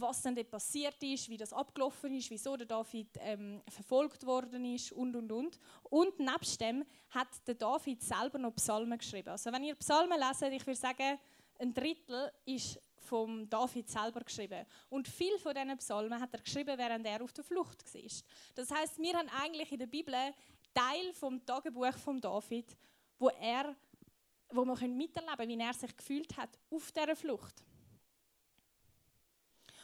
was 0.00 0.22
dann 0.22 0.34
dort 0.34 0.50
passiert 0.50 1.02
ist, 1.02 1.28
wie 1.28 1.36
das 1.36 1.52
abgelaufen 1.52 2.14
ist, 2.14 2.30
wieso 2.30 2.56
der 2.56 2.66
David 2.66 3.08
ähm, 3.20 3.62
verfolgt 3.68 4.24
worden 4.26 4.64
ist 4.64 4.92
und 4.92 5.14
und 5.16 5.30
und. 5.30 5.58
Und 5.84 6.18
nebst 6.18 6.60
dem 6.60 6.84
hat 7.10 7.28
der 7.46 7.54
David 7.54 8.02
selber 8.02 8.38
noch 8.38 8.54
Psalmen 8.54 8.98
geschrieben. 8.98 9.28
Also 9.28 9.52
wenn 9.52 9.64
ihr 9.64 9.74
Psalmen 9.76 10.18
lest, 10.18 10.42
ich 10.42 10.66
würde 10.66 10.78
sagen, 10.78 11.18
ein 11.58 11.74
Drittel 11.74 12.32
ist 12.46 12.80
vom 12.96 13.48
David 13.48 13.88
selber 13.88 14.20
geschrieben. 14.20 14.64
Und 14.88 15.08
viel 15.08 15.38
von 15.38 15.54
diesen 15.54 15.76
Psalmen 15.78 16.20
hat 16.20 16.32
er 16.32 16.40
geschrieben, 16.40 16.78
während 16.78 17.06
er 17.06 17.22
auf 17.22 17.32
der 17.32 17.44
Flucht 17.44 17.82
war. 17.92 18.10
Das 18.54 18.70
heißt, 18.70 18.98
wir 18.98 19.14
haben 19.14 19.28
eigentlich 19.42 19.72
in 19.72 19.78
der 19.78 19.86
Bibel 19.86 20.14
Teil 20.72 21.12
vom 21.14 21.44
Tagebuch 21.44 21.96
von 21.98 22.20
David, 22.20 22.76
wo 23.18 23.28
er, 23.28 23.74
wo 24.50 24.64
wir 24.64 24.88
miterleben 24.88 25.36
können, 25.36 25.58
wie 25.58 25.62
er 25.62 25.74
sich 25.74 25.96
gefühlt 25.96 26.36
hat 26.36 26.50
auf 26.70 26.92
dieser 26.92 27.16
Flucht. 27.16 27.62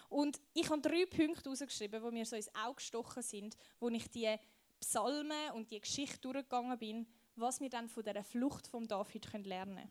Und 0.09 0.41
ich 0.55 0.69
habe 0.71 0.81
drei 0.81 1.05
Punkte 1.07 1.45
herausgeschrieben, 1.45 2.03
die 2.03 2.11
mir 2.11 2.27
so 2.27 2.37
ins 2.37 2.55
Auge 2.55 2.77
gestochen 2.77 3.23
sind, 3.23 3.57
wo 3.81 3.89
ich 3.89 4.09
die 4.11 4.37
Psalmen 4.81 5.53
und 5.55 5.71
die 5.71 5.81
Geschichte 5.81 6.21
durchgegangen 6.21 6.79
bin, 6.79 7.07
was 7.35 7.61
wir 7.61 7.69
dann 7.69 7.89
von 7.89 8.05
dieser 8.05 8.25
Flucht 8.25 8.67
von 8.67 8.87
David 8.87 9.33
lernen 9.45 9.77
können. 9.77 9.91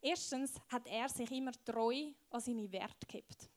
Erstens 0.00 0.54
hat 0.68 0.86
er 0.86 1.08
sich 1.08 1.30
immer 1.30 1.52
treu 1.64 2.12
an 2.30 2.40
seine 2.40 2.70
Werte 2.70 3.06
gehabt. 3.06 3.50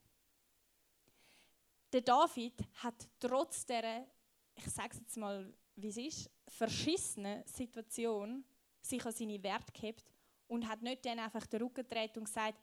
Der 1.94 2.02
David 2.02 2.54
hat 2.76 3.08
trotz 3.20 3.66
der, 3.66 4.08
ich 4.56 4.66
sage 4.66 4.98
jetzt 4.98 5.18
mal, 5.18 5.54
wie 5.76 5.90
es 5.90 5.98
ist, 5.98 6.30
verschissenen 6.48 7.46
Situation 7.46 8.44
sich 8.82 9.06
an 9.06 9.12
seine 9.12 9.42
Werte 9.44 9.72
gehabt 9.74 10.04
und 10.48 10.68
hat 10.68 10.82
nicht 10.82 11.06
dann 11.06 11.20
einfach 11.20 11.46
den 11.46 11.62
Rücken 11.62 11.84
gedreht 11.88 12.18
und 12.18 12.26
gesagt, 12.26 12.58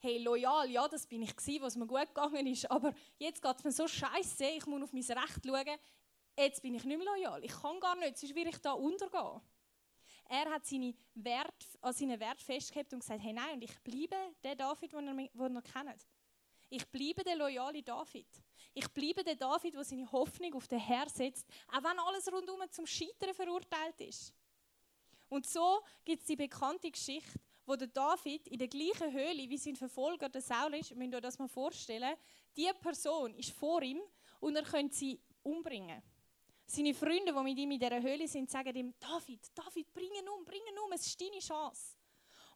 hey, 0.00 0.18
loyal, 0.18 0.68
ja, 0.70 0.88
das 0.88 1.06
bin 1.06 1.22
ich 1.22 1.36
gewesen, 1.36 1.62
was 1.62 1.76
mir 1.76 1.86
gut 1.86 2.06
gegangen 2.06 2.46
ist, 2.46 2.70
aber 2.70 2.94
jetzt 3.18 3.42
geht 3.42 3.56
es 3.56 3.64
mir 3.64 3.72
so 3.72 3.86
scheiße, 3.86 4.44
ich 4.46 4.66
muss 4.66 4.82
auf 4.82 4.92
mein 4.92 5.02
Recht 5.02 5.46
schauen, 5.46 5.78
jetzt 6.36 6.62
bin 6.62 6.74
ich 6.74 6.84
nicht 6.84 6.96
mehr 6.96 7.06
loyal, 7.06 7.44
ich 7.44 7.52
kann 7.52 7.78
gar 7.80 7.96
nicht, 7.96 8.18
sonst 8.18 8.34
will 8.34 8.48
ich 8.48 8.58
da 8.58 8.72
untergehen. 8.72 9.40
Er 10.28 10.48
hat 10.48 10.64
seine 10.64 10.94
Wert, 11.14 11.66
an 11.80 11.92
seinen 11.92 12.18
Wert 12.20 12.40
festgehalten 12.40 12.94
und 12.94 13.00
gesagt, 13.00 13.20
hey 13.22 13.32
nein, 13.32 13.54
und 13.54 13.64
ich 13.64 13.78
bleibe 13.80 14.16
der 14.44 14.54
David, 14.54 14.92
den 14.92 15.18
ihr, 15.18 15.28
den 15.34 15.62
kennt. 15.62 16.06
Ich 16.68 16.86
bleibe 16.86 17.24
der 17.24 17.34
loyale 17.34 17.82
David. 17.82 18.28
Ich 18.72 18.88
bleibe 18.90 19.24
der 19.24 19.34
David, 19.34 19.74
der 19.74 19.82
seine 19.82 20.10
Hoffnung 20.12 20.54
auf 20.54 20.68
den 20.68 20.78
Herr 20.78 21.08
setzt, 21.08 21.44
auch 21.72 21.82
wenn 21.82 21.98
alles 21.98 22.32
rundum 22.32 22.60
zum 22.70 22.86
Scheitern 22.86 23.34
verurteilt 23.34 24.00
ist. 24.00 24.32
Und 25.28 25.46
so 25.46 25.82
gibt 26.04 26.20
es 26.20 26.28
die 26.28 26.36
bekannte 26.36 26.90
Geschichte, 26.90 27.40
wo 27.70 27.76
der 27.76 27.86
David 27.86 28.48
in 28.48 28.58
der 28.58 28.66
gleichen 28.66 29.12
Höhle 29.12 29.48
wie 29.48 29.56
sein 29.56 29.76
Verfolger 29.76 30.28
der 30.28 30.42
Saul 30.42 30.74
ist, 30.74 30.92
müsst 30.96 31.12
ihr 31.12 31.20
das 31.20 31.38
mal 31.38 31.46
vorstellen, 31.46 32.16
die 32.56 32.68
Person 32.80 33.32
ist 33.36 33.52
vor 33.52 33.80
ihm 33.82 34.00
und 34.40 34.56
er 34.56 34.64
könnte 34.64 34.92
sie 34.92 35.20
umbringen. 35.44 36.02
Seine 36.66 36.92
Freunde, 36.92 37.32
die 37.32 37.42
mit 37.44 37.58
ihm 37.58 37.70
in 37.70 37.78
dieser 37.78 38.02
Höhle 38.02 38.26
sind, 38.26 38.50
sagen 38.50 38.74
ihm, 38.74 38.92
David, 38.98 39.46
David, 39.54 39.92
bring 39.92 40.10
ihn 40.12 40.28
um, 40.28 40.44
bring 40.44 40.60
ihn 40.68 40.78
um, 40.80 40.90
es 40.90 41.06
ist 41.06 41.20
deine 41.20 41.38
Chance. 41.38 41.96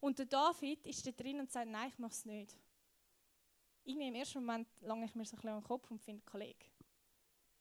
Und 0.00 0.18
der 0.18 0.26
David 0.26 0.84
ist 0.84 1.06
da 1.06 1.12
drin 1.12 1.38
und 1.38 1.50
sagt, 1.50 1.70
nein, 1.70 1.90
ich 1.90 1.98
mache 1.98 2.10
es 2.12 2.24
nicht. 2.24 2.58
Irgendwie 3.84 4.08
im 4.08 4.14
ersten 4.16 4.40
Moment 4.44 4.66
lange 4.80 5.04
ich 5.04 5.14
mir 5.14 5.24
so 5.24 5.36
ein 5.36 5.36
bisschen 5.36 5.50
an 5.50 5.60
den 5.60 5.64
Kopf 5.64 5.92
und 5.92 6.02
finde, 6.02 6.24
Kollege, 6.24 6.66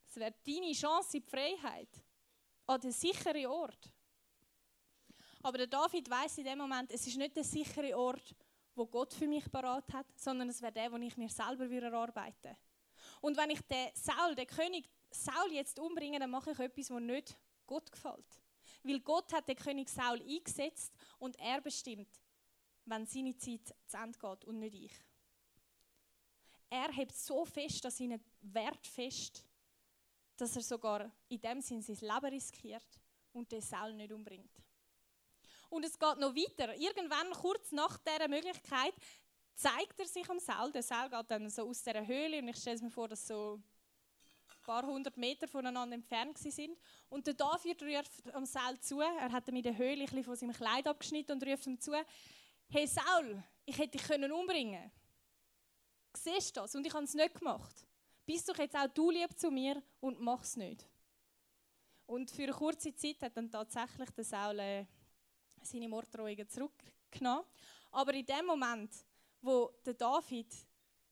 es 0.07 0.15
wäre 0.15 0.33
deine 0.43 0.71
Chance 0.71 1.17
in 1.17 1.23
die 1.23 1.29
Freiheit, 1.29 2.01
an 2.65 2.81
den 2.81 2.91
sicheren 2.91 3.45
Ort. 3.45 3.92
Aber 5.43 5.57
der 5.57 5.67
David 5.67 6.09
weiß 6.09 6.37
in 6.37 6.45
dem 6.45 6.57
Moment, 6.57 6.89
es 6.89 7.05
ist 7.05 7.17
nicht 7.17 7.35
der 7.35 7.43
sichere 7.43 7.97
Ort, 7.97 8.33
wo 8.75 8.85
Gott 8.87 9.13
für 9.13 9.27
mich 9.27 9.51
parat 9.51 9.91
hat, 9.93 10.07
sondern 10.15 10.49
es 10.49 10.61
wäre 10.61 10.71
der, 10.71 10.91
wo 10.91 10.95
ich 10.95 11.17
mir 11.17 11.29
selber 11.29 11.69
erarbeiten 11.69 12.43
würde. 12.43 12.57
Und 13.21 13.37
wenn 13.37 13.49
ich 13.49 13.61
den 13.61 13.89
Saul, 13.93 14.35
den 14.35 14.47
König 14.47 14.89
Saul 15.11 15.51
jetzt 15.51 15.77
umbringe, 15.79 16.17
dann 16.17 16.29
mache 16.29 16.51
ich 16.51 16.59
etwas, 16.59 16.89
was 16.89 17.01
nicht 17.01 17.37
Gott 17.67 17.91
gefällt. 17.91 18.41
Weil 18.83 19.01
Gott 19.01 19.31
hat 19.33 19.47
den 19.47 19.57
König 19.57 19.89
Saul 19.89 20.21
eingesetzt 20.21 20.93
und 21.19 21.37
er 21.37 21.59
bestimmt, 21.59 22.07
wenn 22.85 23.05
seine 23.05 23.37
Zeit 23.37 23.75
zu 23.85 23.97
Ende 23.97 24.17
geht 24.17 24.45
und 24.45 24.59
nicht 24.59 24.75
ich. 24.75 24.93
Er 26.69 26.91
hebt 26.91 27.15
so 27.15 27.45
fest 27.45 27.85
an 27.85 27.91
seinen 27.91 28.23
Wert 28.41 28.87
fest, 28.87 29.43
dass 30.37 30.55
er 30.55 30.63
sogar 30.63 31.11
in 31.27 31.41
dem 31.41 31.61
Sinn 31.61 31.81
sein 31.81 31.97
Leben 31.97 32.33
riskiert 32.33 32.99
und 33.33 33.51
den 33.51 33.61
Saul 33.61 33.93
nicht 33.93 34.11
umbringt. 34.11 34.62
Und 35.73 35.83
es 35.85 35.97
geht 35.97 36.19
noch 36.19 36.35
weiter. 36.35 36.75
Irgendwann, 36.75 37.31
kurz 37.31 37.71
nach 37.71 37.97
dieser 37.97 38.27
Möglichkeit, 38.27 38.93
zeigt 39.55 39.99
er 39.99 40.05
sich 40.05 40.29
am 40.29 40.39
Saul. 40.39 40.71
Der 40.71 40.83
Saul 40.83 41.09
geht 41.09 41.31
dann 41.31 41.49
so 41.49 41.67
aus 41.67 41.81
dieser 41.81 42.05
Höhle 42.05 42.37
und 42.37 42.49
ich 42.49 42.57
stelle 42.57 42.79
mir 42.83 42.91
vor, 42.91 43.07
dass 43.07 43.25
so 43.25 43.59
ein 44.49 44.61
paar 44.61 44.85
hundert 44.85 45.17
Meter 45.17 45.47
voneinander 45.47 45.95
entfernt 45.95 46.37
sind. 46.37 46.77
Und 47.09 47.25
der 47.25 47.33
David 47.33 47.81
ruft 47.81 48.35
am 48.35 48.45
Saul 48.45 48.79
zu. 48.81 49.01
Er 49.01 49.31
hat 49.31 49.47
ihm 49.47 49.55
in 49.55 49.63
der 49.63 49.75
Höhle 49.75 50.05
ein 50.05 50.23
von 50.23 50.35
seinem 50.35 50.53
Kleid 50.53 50.85
abgeschnitten 50.85 51.31
und 51.31 51.43
ruft 51.43 51.65
ihm 51.65 51.79
zu: 51.79 51.91
Hey 52.69 52.85
Saul, 52.85 53.43
ich 53.65 53.75
hätte 53.75 53.97
dich 53.97 54.31
umbringen 54.31 54.79
können. 54.79 54.91
Siehst 56.15 56.55
du 56.55 56.61
das? 56.61 56.75
Und 56.75 56.85
ich 56.85 56.93
habe 56.93 57.05
es 57.05 57.15
nicht 57.15 57.33
gemacht. 57.33 57.87
Bist 58.27 58.47
doch 58.47 58.59
jetzt 58.59 58.75
auch 58.75 58.87
du 58.89 59.09
lieb 59.09 59.39
zu 59.39 59.49
mir 59.49 59.81
und 60.01 60.21
mach 60.21 60.43
es 60.43 60.55
nicht. 60.55 60.85
Und 62.05 62.29
für 62.29 62.43
eine 62.43 62.51
kurze 62.51 62.93
Zeit 62.93 63.23
hat 63.23 63.35
dann 63.35 63.49
tatsächlich 63.49 64.11
der 64.11 64.23
Saul 64.23 64.59
äh, 64.59 64.85
seine 65.65 65.87
Morddrohungen 65.87 66.47
zurückgenommen. 66.47 67.45
Aber 67.91 68.13
in 68.13 68.25
dem 68.25 68.45
Moment, 68.45 68.91
wo 69.41 69.71
der 69.85 69.93
David 69.93 70.53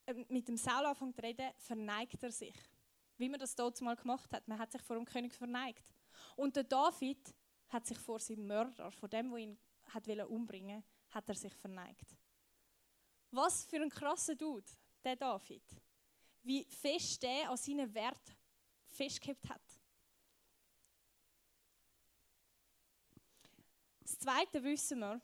äh, 0.05 0.13
mit 0.29 0.47
dem 0.47 0.57
Saul 0.57 0.85
anfängt 0.85 1.15
zu 1.15 1.21
reden, 1.21 1.51
verneigt 1.57 2.21
er 2.23 2.31
sich. 2.31 2.55
Wie 3.17 3.29
man 3.29 3.39
das 3.39 3.55
dort 3.55 3.79
mal 3.81 3.95
gemacht 3.95 4.31
hat. 4.33 4.47
Man 4.47 4.57
hat 4.57 4.71
sich 4.71 4.81
vor 4.81 4.95
dem 4.95 5.05
König 5.05 5.33
verneigt. 5.33 5.85
Und 6.35 6.55
der 6.55 6.63
David 6.63 7.33
hat 7.69 7.85
sich 7.85 7.97
vor 7.97 8.19
seinem 8.19 8.47
Mörder, 8.47 8.91
vor 8.91 9.09
dem, 9.09 9.31
wo 9.31 9.37
ihn 9.37 9.57
hat 9.93 10.07
umbringen 10.07 10.83
hat 11.09 11.27
er 11.27 11.35
sich 11.35 11.53
verneigt. 11.53 12.15
Was 13.31 13.65
für 13.65 13.81
ein 13.81 13.89
krasser 13.89 14.35
Dude, 14.35 14.69
der 15.03 15.15
David. 15.15 15.63
Wie 16.43 16.63
fest 16.65 17.21
der 17.21 17.49
an 17.49 17.57
seinen 17.57 17.93
Wert 17.93 18.35
festgehalten 18.89 19.49
hat. 19.49 19.70
Das 24.11 24.19
Zweite 24.19 24.61
wissen 24.61 24.99
wir, 24.99 25.21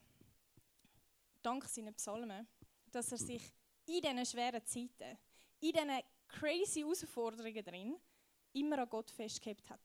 dank 1.41 1.65
seinen 1.65 1.93
Psalmen, 1.93 2.47
dass 2.89 3.11
er 3.11 3.17
sich 3.17 3.53
in 3.85 3.99
diesen 3.99 4.25
schweren 4.25 4.65
Zeiten, 4.65 5.17
in 5.59 5.73
diesen 5.73 6.01
crazy 6.29 6.79
Herausforderungen 6.79 7.65
drin, 7.65 7.99
immer 8.53 8.79
an 8.79 8.87
Gott 8.87 9.11
festgehalten 9.11 9.69
hat. 9.69 9.81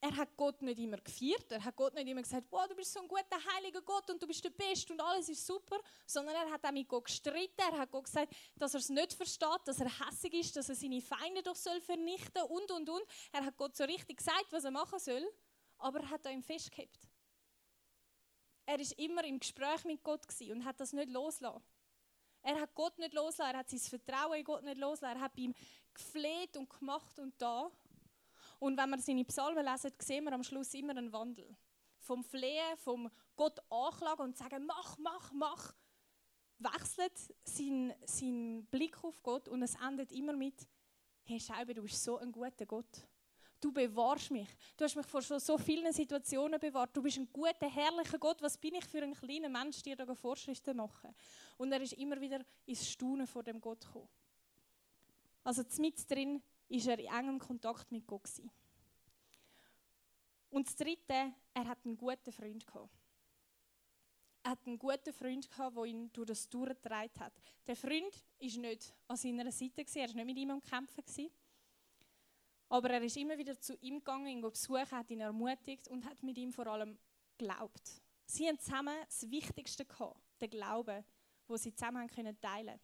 Er 0.00 0.16
hat 0.16 0.36
Gott 0.36 0.62
nicht 0.62 0.78
immer 0.78 0.98
gefeiert, 0.98 1.50
er 1.50 1.64
hat 1.64 1.74
Gott 1.74 1.92
nicht 1.94 2.06
immer 2.06 2.22
gesagt, 2.22 2.46
wow, 2.50 2.68
du 2.68 2.76
bist 2.76 2.92
so 2.92 3.00
ein 3.00 3.08
guter, 3.08 3.44
heiliger 3.52 3.82
Gott 3.82 4.08
und 4.08 4.22
du 4.22 4.28
bist 4.28 4.44
der 4.44 4.50
Beste 4.50 4.92
und 4.92 5.00
alles 5.00 5.28
ist 5.28 5.44
super, 5.44 5.80
sondern 6.06 6.36
er 6.36 6.52
hat 6.52 6.64
auch 6.64 6.70
mit 6.70 6.86
Gott 6.86 7.06
gestritten, 7.06 7.50
er 7.58 7.78
hat 7.78 7.90
Gott 7.90 8.04
gesagt, 8.04 8.32
dass 8.54 8.74
er 8.74 8.80
es 8.80 8.88
nicht 8.88 9.12
versteht, 9.12 9.60
dass 9.64 9.80
er 9.80 9.90
hässig 10.06 10.34
ist, 10.34 10.54
dass 10.54 10.68
er 10.68 10.76
seine 10.76 11.02
Feinde 11.02 11.42
doch 11.42 11.56
soll 11.56 11.80
vernichten 11.80 12.44
und, 12.44 12.70
und, 12.70 12.88
und. 12.88 13.02
Er 13.32 13.44
hat 13.44 13.56
Gott 13.56 13.76
so 13.76 13.82
richtig 13.82 14.18
gesagt, 14.18 14.46
was 14.50 14.62
er 14.62 14.70
machen 14.70 15.00
soll, 15.00 15.28
aber 15.80 16.00
er 16.00 16.10
hat 16.10 16.26
an 16.26 16.34
ihm 16.34 16.42
festgehalten. 16.42 17.08
Er 18.66 18.78
ist 18.78 18.92
immer 18.92 19.24
im 19.24 19.40
Gespräch 19.40 19.84
mit 19.84 20.02
Gott 20.02 20.22
und 20.50 20.64
hat 20.64 20.78
das 20.78 20.92
nicht 20.92 21.10
losgelassen. 21.10 21.62
Er 22.42 22.60
hat 22.60 22.74
Gott 22.74 22.98
nicht 22.98 23.12
losgelassen, 23.12 23.54
er 23.54 23.58
hat 23.58 23.68
sein 23.68 23.80
Vertrauen 23.80 24.38
in 24.38 24.44
Gott 24.44 24.62
nicht 24.62 24.78
losgelassen, 24.78 25.18
er 25.18 25.24
hat 25.24 25.34
bei 25.34 25.42
ihm 25.42 25.54
gefleht 25.92 26.56
und 26.56 26.70
gemacht 26.70 27.18
und 27.18 27.34
da. 27.40 27.70
Und 28.58 28.76
wenn 28.76 28.90
wir 28.90 28.98
seine 28.98 29.24
Psalmen 29.24 29.64
lesen, 29.64 29.92
sehen 29.98 30.24
wir 30.24 30.32
am 30.32 30.44
Schluss 30.44 30.72
immer 30.74 30.96
einen 30.96 31.12
Wandel. 31.12 31.56
Vom 31.98 32.22
Flehen, 32.22 32.76
vom 32.76 33.10
Gott 33.36 33.58
anklagen 33.70 34.22
und 34.22 34.36
sagen, 34.36 34.66
mach, 34.66 34.96
mach, 34.98 35.32
mach, 35.32 35.74
wechselt 36.58 37.12
sein, 37.44 37.94
sein 38.04 38.66
Blick 38.70 39.02
auf 39.02 39.22
Gott 39.22 39.48
und 39.48 39.62
es 39.62 39.74
endet 39.74 40.12
immer 40.12 40.34
mit, 40.34 40.68
hey 41.24 41.40
Scheibe, 41.40 41.74
du 41.74 41.82
bist 41.82 42.02
so 42.02 42.18
ein 42.18 42.32
guter 42.32 42.66
Gott. 42.66 43.06
Du 43.60 43.70
bewahrst 43.70 44.30
mich. 44.30 44.48
Du 44.76 44.84
hast 44.84 44.96
mich 44.96 45.06
vor 45.06 45.20
so, 45.20 45.38
so 45.38 45.58
vielen 45.58 45.92
Situationen 45.92 46.58
bewahrt. 46.58 46.96
Du 46.96 47.02
bist 47.02 47.18
ein 47.18 47.30
guter, 47.30 47.68
herrlicher 47.68 48.18
Gott. 48.18 48.40
Was 48.40 48.56
bin 48.56 48.74
ich 48.74 48.84
für 48.86 49.02
ein 49.02 49.14
kleiner 49.14 49.50
Mensch, 49.50 49.82
dir 49.82 49.96
da 49.96 50.14
Vorschriften 50.14 50.76
machen? 50.76 51.14
Und 51.58 51.70
er 51.70 51.80
ist 51.82 51.92
immer 51.92 52.18
wieder 52.20 52.44
ins 52.64 52.90
Staunen 52.90 53.26
vor 53.26 53.42
dem 53.42 53.60
Gott 53.60 53.84
gekommen. 53.84 54.08
Also 55.44 55.62
mit 55.78 56.10
drin 56.10 56.42
ist 56.68 56.86
er 56.86 56.98
in 56.98 57.06
engem 57.06 57.38
Kontakt 57.38 57.92
mit 57.92 58.06
Gott. 58.06 58.24
Gewesen. 58.24 58.50
Und 60.50 60.66
das 60.66 60.76
Dritte, 60.76 61.32
er 61.54 61.66
hat 61.66 61.78
einen 61.84 61.96
guten 61.96 62.32
Freund 62.32 62.66
gehabt. 62.66 62.90
Er 64.42 64.52
hat 64.52 64.66
einen 64.66 64.78
guten 64.78 65.12
Freund 65.12 65.48
gehabt, 65.50 65.76
der 65.76 65.84
ihn 65.84 66.10
durch 66.12 66.26
das 66.26 66.48
durchgetragen 66.48 67.20
hat. 67.20 67.32
Der 67.66 67.76
Freund 67.76 68.12
war 68.40 68.60
nicht 68.60 68.94
an 69.06 69.16
seiner 69.16 69.52
Seite, 69.52 69.84
er 69.94 70.08
war 70.08 70.14
nicht 70.14 70.26
mit 70.26 70.38
ihm 70.38 70.50
am 70.50 70.62
Kämpfen. 70.62 71.30
Aber 72.70 72.88
er 72.88 73.02
ist 73.02 73.16
immer 73.16 73.36
wieder 73.36 73.60
zu 73.60 73.76
ihm 73.80 73.98
gegangen, 73.98 74.28
ihn 74.28 74.40
besuchen, 74.40 74.90
hat 74.92 75.10
ihn 75.10 75.20
ermutigt 75.20 75.88
und 75.88 76.04
hat 76.04 76.22
mit 76.22 76.38
ihm 76.38 76.52
vor 76.52 76.66
allem 76.68 76.96
geglaubt. 77.36 78.00
Sie 78.24 78.46
haben 78.46 78.58
zusammen 78.58 78.94
das 79.06 79.28
Wichtigste 79.28 79.84
gehabt, 79.84 80.20
den 80.40 80.50
Glauben, 80.50 81.04
wo 81.48 81.56
sie 81.56 81.74
zusammen 81.74 82.08
teilen 82.08 82.36
konnten. 82.40 82.80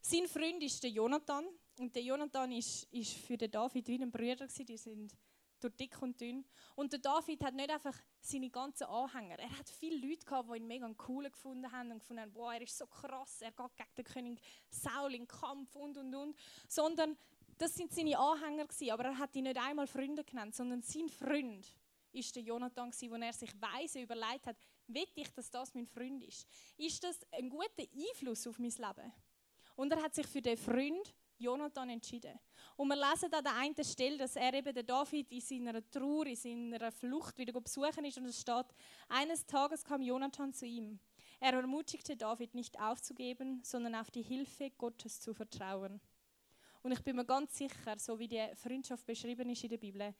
Sein 0.00 0.26
Freund 0.26 0.62
ist 0.64 0.82
der 0.82 0.90
Jonathan. 0.90 1.46
Und 1.78 1.94
der 1.94 2.02
Jonathan 2.02 2.50
ist, 2.52 2.84
ist 2.92 3.14
für 3.18 3.38
den 3.38 3.50
David 3.52 3.86
wie 3.86 4.02
ein 4.02 4.10
Bruder 4.10 4.46
gewesen. 4.48 4.66
Die 4.66 4.76
sind 4.76 5.16
durch 5.60 5.74
dick 5.76 6.02
und 6.02 6.20
dünn. 6.20 6.44
Und 6.74 6.92
der 6.92 6.98
David 6.98 7.42
hat 7.44 7.54
nicht 7.54 7.70
einfach 7.70 7.96
seine 8.20 8.50
ganzen 8.50 8.84
Anhänger. 8.84 9.38
Er 9.38 9.58
hat 9.58 9.68
viele 9.68 10.08
Leute 10.08 10.26
gehabt, 10.26 10.50
die 10.50 10.56
ihn 10.56 10.66
mega 10.66 10.92
cool 11.06 11.30
gefunden 11.30 11.70
haben 11.70 11.92
und 11.92 12.00
gefunden 12.00 12.22
haben, 12.22 12.32
boah, 12.32 12.54
er 12.54 12.62
ist 12.62 12.76
so 12.76 12.86
krass, 12.86 13.40
er 13.42 13.52
geht 13.52 13.76
gegen 13.76 13.94
den 13.96 14.04
König 14.04 14.40
Saul 14.68 15.14
in 15.14 15.28
Kampf 15.28 15.74
und 15.76 15.96
und 15.96 16.12
und. 16.14 16.36
Sondern 16.68 17.16
das 17.62 17.76
sind 17.76 17.92
seine 17.94 18.18
Anhänger 18.18 18.66
gewesen, 18.66 18.90
aber 18.90 19.04
er 19.04 19.18
hat 19.18 19.36
ihn 19.36 19.44
nicht 19.44 19.56
einmal 19.56 19.86
Freunde 19.86 20.24
genannt, 20.24 20.52
sondern 20.52 20.82
sein 20.82 21.08
Freund 21.08 21.72
ist 22.10 22.34
der 22.34 22.42
Jonathan 22.42 22.90
gewesen, 22.90 23.10
wo 23.10 23.14
er 23.14 23.32
sich 23.32 23.50
weise 23.60 24.00
überlegt 24.00 24.46
hat, 24.46 24.56
will 24.88 25.06
ich, 25.14 25.32
dass 25.32 25.48
das 25.48 25.72
mein 25.72 25.86
Freund 25.86 26.24
ist? 26.24 26.44
Ist 26.76 27.04
das 27.04 27.20
ein 27.30 27.48
guter 27.48 27.84
Einfluss 27.94 28.48
auf 28.48 28.58
mein 28.58 28.70
Leben? 28.70 29.12
Und 29.76 29.92
er 29.92 30.02
hat 30.02 30.12
sich 30.12 30.26
für 30.26 30.42
den 30.42 30.56
Freund 30.56 31.14
Jonathan 31.38 31.90
entschieden. 31.90 32.36
Und 32.76 32.88
wir 32.88 32.96
lesen 32.96 33.32
an 33.32 33.44
der 33.44 33.54
einen 33.54 33.84
Stelle, 33.84 34.18
dass 34.18 34.34
er 34.34 34.52
eben 34.54 34.74
der 34.74 34.82
David 34.82 35.30
in 35.30 35.40
seiner 35.40 35.88
Trauer, 35.88 36.26
in 36.26 36.36
seiner 36.36 36.90
Flucht 36.90 37.38
wieder 37.38 37.58
besuchen 37.60 38.04
ist 38.04 38.18
und 38.18 38.26
es 38.26 38.40
steht, 38.40 38.66
eines 39.08 39.46
Tages 39.46 39.84
kam 39.84 40.02
Jonathan 40.02 40.52
zu 40.52 40.66
ihm. 40.66 40.98
Er 41.38 41.54
ermutigte 41.54 42.16
David 42.16 42.54
nicht 42.54 42.78
aufzugeben, 42.80 43.62
sondern 43.62 43.94
auf 43.94 44.10
die 44.10 44.22
Hilfe 44.22 44.70
Gottes 44.70 45.20
zu 45.20 45.32
vertrauen. 45.32 46.00
Und 46.82 46.92
ich 46.92 47.00
bin 47.02 47.16
mir 47.16 47.24
ganz 47.24 47.56
sicher, 47.56 47.98
so 47.98 48.18
wie 48.18 48.28
die 48.28 48.44
Freundschaft 48.56 49.06
beschrieben 49.06 49.48
ist 49.50 49.62
in 49.62 49.70
der 49.70 49.78
Bibel, 49.78 50.14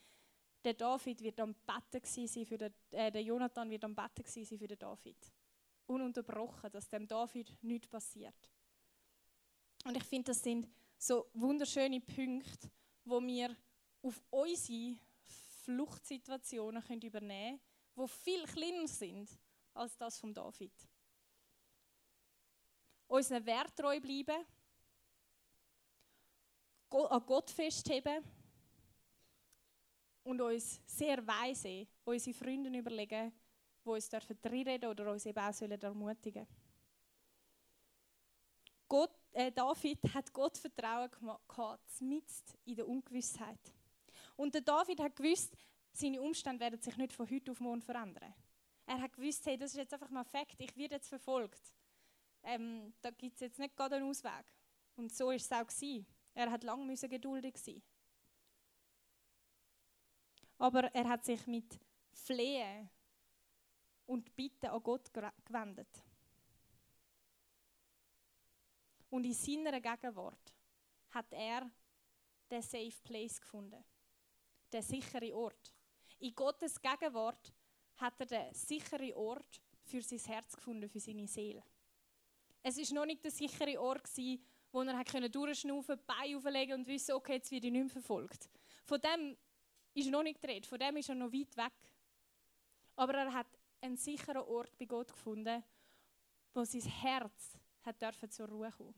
der 0.65 0.75
David 0.75 1.21
wird 1.23 1.41
am 1.41 1.55
Betten 1.55 2.05
sein 2.05 2.47
für 2.47 2.57
den, 2.57 2.73
äh, 2.93 3.11
der 3.11 3.23
Jonathan 3.23 3.69
wird 3.69 3.85
am 3.85 3.95
Betten 3.95 4.25
sein 4.25 4.47
für 4.59 4.69
den 4.69 4.79
David. 4.79 5.17
Ununterbrochen, 5.87 6.71
dass 6.71 6.89
dem 6.89 7.07
David 7.09 7.53
nichts 7.63 7.89
passiert. 7.89 8.51
Und 9.85 9.97
ich 9.97 10.05
finde, 10.05 10.31
das 10.31 10.41
sind 10.41 10.69
so 10.97 11.27
wunderschöne 11.35 12.01
Punkte, 12.01 12.71
wo 13.05 13.21
wir 13.21 13.57
auf 14.03 14.23
unsere 14.31 14.97
Fluchtsituationen 15.65 16.83
können 16.83 17.03
übernehmen 17.03 17.61
können, 17.95 18.09
die 18.09 18.09
viel 18.09 18.45
kleiner 18.45 18.87
sind 18.87 19.29
als 19.75 19.97
das 19.97 20.19
von 20.19 20.33
David. 20.33 20.73
Unseren 23.09 23.45
Wert 23.45 23.77
treu 23.77 24.01
bleiben, 24.01 24.47
an 26.93 27.27
Gott 27.27 27.51
festheben 27.51 28.23
und 30.25 30.41
uns 30.41 30.81
sehr 30.87 31.27
weise 31.27 31.87
unsere 32.05 32.37
Freunde 32.37 32.71
überlegen, 32.77 33.33
die 33.85 33.89
uns 33.89 34.11
reinreden 34.13 34.91
oder 34.91 35.11
uns 35.11 35.27
eben 35.27 35.39
auch 35.39 35.61
ermutigen 35.61 36.45
sollen. 36.45 36.63
Gott, 38.89 39.11
äh, 39.33 39.51
David 39.51 39.99
hat 40.13 40.33
Gott 40.33 40.59
Vertrauen 40.59 41.11
gehabt, 41.49 42.01
mitten 42.03 42.59
in 42.67 42.77
der 42.77 42.87
Ungewissheit. 42.87 43.73
Und 44.37 44.53
der 44.55 44.61
David 44.61 45.01
hat 45.01 45.17
gewusst, 45.17 45.57
seine 45.93 46.21
Umstände 46.21 46.61
werden 46.61 46.81
sich 46.81 46.97
nicht 46.97 47.13
von 47.13 47.31
heute 47.31 47.53
auf 47.53 47.61
morgen 47.61 47.81
verändern. 47.81 48.35
Er 48.87 49.01
hat 49.01 49.13
gewusst, 49.15 49.47
hey, 49.47 49.57
das 49.57 49.71
ist 49.71 49.79
jetzt 49.79 49.95
einfach 49.95 50.11
mal 50.11 50.25
Fakt, 50.25 50.61
ich 50.61 50.77
werde 50.77 50.97
jetzt 50.97 51.09
verfolgt. 51.09 51.61
Ähm, 52.43 52.93
da 53.01 53.11
gibt 53.11 53.35
es 53.35 53.41
jetzt 53.41 53.59
nicht 53.59 53.75
gerade 53.77 53.97
einen 53.97 54.09
Ausweg. 54.09 54.45
Und 54.97 55.11
so 55.11 55.31
ist 55.31 55.45
es 55.45 55.53
auch 55.53 55.67
gewesen. 55.67 56.07
Er 56.35 56.51
hat 56.51 56.65
lange 56.65 56.95
geduldig 56.95 57.57
sein. 57.57 57.83
Aber 60.59 60.85
er 60.95 61.09
hat 61.09 61.25
sich 61.25 61.47
mit 61.47 61.79
Flehen 62.13 62.89
und 64.07 64.35
Bitten 64.35 64.67
an 64.67 64.83
Gott 64.83 65.13
gewendet. 65.13 66.05
Und 69.11 69.25
in 69.25 69.35
seiner 69.35 69.81
Gegenwart 69.81 70.55
hat 71.11 71.33
er 71.33 71.71
den 72.51 72.63
Safe 72.63 73.03
Place 73.03 73.41
gefunden. 73.41 73.85
Den 74.73 74.83
sicheren 74.83 75.33
Ort. 75.35 75.75
In 76.19 76.35
Gottes 76.35 76.81
Gegenwart 76.81 77.53
hat 77.97 78.21
er 78.21 78.27
den 78.27 78.55
sicheren 78.55 79.13
Ort 79.15 79.61
für 79.85 80.01
sein 80.03 80.19
Herz 80.19 80.57
gefunden, 80.57 80.89
für 80.89 81.01
seine 81.01 81.27
Seele. 81.27 81.63
Es 82.63 82.79
war 82.79 82.95
noch 82.95 83.07
nicht 83.07 83.25
der 83.25 83.31
sichere 83.31 83.81
Ort, 83.81 84.09
wo 84.73 84.83
er 84.83 85.29
durchschnaufen 85.29 85.97
konnte, 85.97 86.05
Beine 86.07 86.37
auflegen 86.37 86.81
und 86.81 86.87
wissen, 86.87 87.13
okay, 87.13 87.35
jetzt 87.35 87.51
werde 87.51 87.67
ich 87.67 87.73
nicht 87.73 87.83
mehr 87.83 87.91
verfolgt. 87.91 88.51
Von 88.85 89.01
dem 89.01 89.37
ist 89.95 90.11
noch 90.11 90.23
nicht 90.23 90.41
geredet, 90.41 90.67
von 90.67 90.79
dem 90.79 90.97
ist 90.97 91.09
er 91.09 91.15
noch 91.15 91.33
weit 91.33 91.57
weg. 91.57 91.73
Aber 92.97 93.15
er 93.15 93.33
hat 93.33 93.47
einen 93.81 93.97
sicheren 93.97 94.43
Ort 94.43 94.77
bei 94.79 94.87
Gott 94.87 95.13
gefunden, 95.13 95.63
wo 96.55 96.65
sein 96.65 96.83
Herz 96.83 97.59
hat 97.83 98.01
dürfen 98.01 98.31
zur 98.31 98.49
Ruhe 98.49 98.71
kommen. 98.71 98.95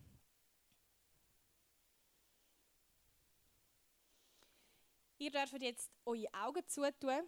Ihr 5.19 5.31
dürft 5.31 5.62
jetzt 5.62 5.90
eure 6.04 6.28
Augen 6.35 6.66
zutun 6.69 7.23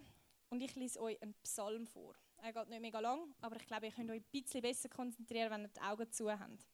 und 0.49 0.61
ich 0.61 0.75
lese 0.75 1.01
euch 1.01 1.21
einen 1.21 1.33
Psalm 1.43 1.87
vor. 1.87 2.15
Er 2.37 2.53
geht 2.53 2.69
nicht 2.69 2.81
mega 2.81 2.99
lang, 2.99 3.33
aber 3.41 3.55
ich 3.55 3.65
glaube, 3.65 3.87
ihr 3.87 3.91
könnt 3.91 4.11
euch 4.11 4.21
ein 4.21 4.41
bisschen 4.41 4.61
besser 4.61 4.87
konzentrieren, 4.87 5.49
wenn 5.51 5.63
ihr 5.63 5.69
die 5.69 5.81
Augen 5.81 6.11
zu 6.11 6.29
habt. 6.29 6.67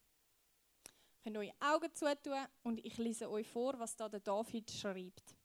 Könnt 1.24 1.38
eure 1.38 1.54
Augen 1.62 1.94
zutun 1.94 2.46
und 2.64 2.84
ich 2.84 2.98
lese 2.98 3.30
euch 3.30 3.48
vor, 3.48 3.80
was 3.80 3.96
da 3.96 4.10
der 4.10 4.20
David 4.20 4.70
schreibt. 4.70 5.38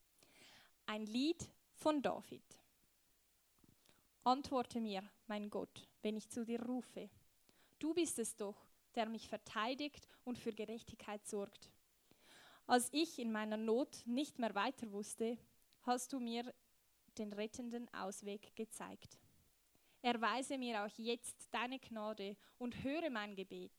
Ein 0.87 1.06
Lied 1.06 1.49
von 1.73 2.02
David. 2.02 2.42
Antworte 4.25 4.80
mir, 4.80 5.08
mein 5.28 5.49
Gott, 5.49 5.88
wenn 6.02 6.16
ich 6.16 6.28
zu 6.28 6.44
dir 6.44 6.61
rufe. 6.64 7.08
Du 7.78 7.94
bist 7.94 8.18
es 8.18 8.35
doch, 8.35 8.56
der 8.97 9.08
mich 9.08 9.28
verteidigt 9.28 10.08
und 10.25 10.37
für 10.37 10.52
Gerechtigkeit 10.52 11.25
sorgt. 11.28 11.70
Als 12.66 12.88
ich 12.92 13.20
in 13.20 13.30
meiner 13.30 13.56
Not 13.56 14.02
nicht 14.04 14.40
mehr 14.40 14.56
weiter 14.56 14.90
wusste, 14.90 15.38
hast 15.82 16.12
du 16.12 16.18
mir 16.18 16.52
den 17.18 17.32
rettenden 17.32 17.88
Ausweg 17.94 18.56
gezeigt. 18.56 19.16
Erweise 20.02 20.58
mir 20.58 20.85
auch 20.85 20.99
jetzt 20.99 21.49
deine 21.52 21.78
Gnade 21.78 22.37
und 22.58 22.82
höre 22.82 23.11
mein 23.11 23.37
Gebet. 23.37 23.73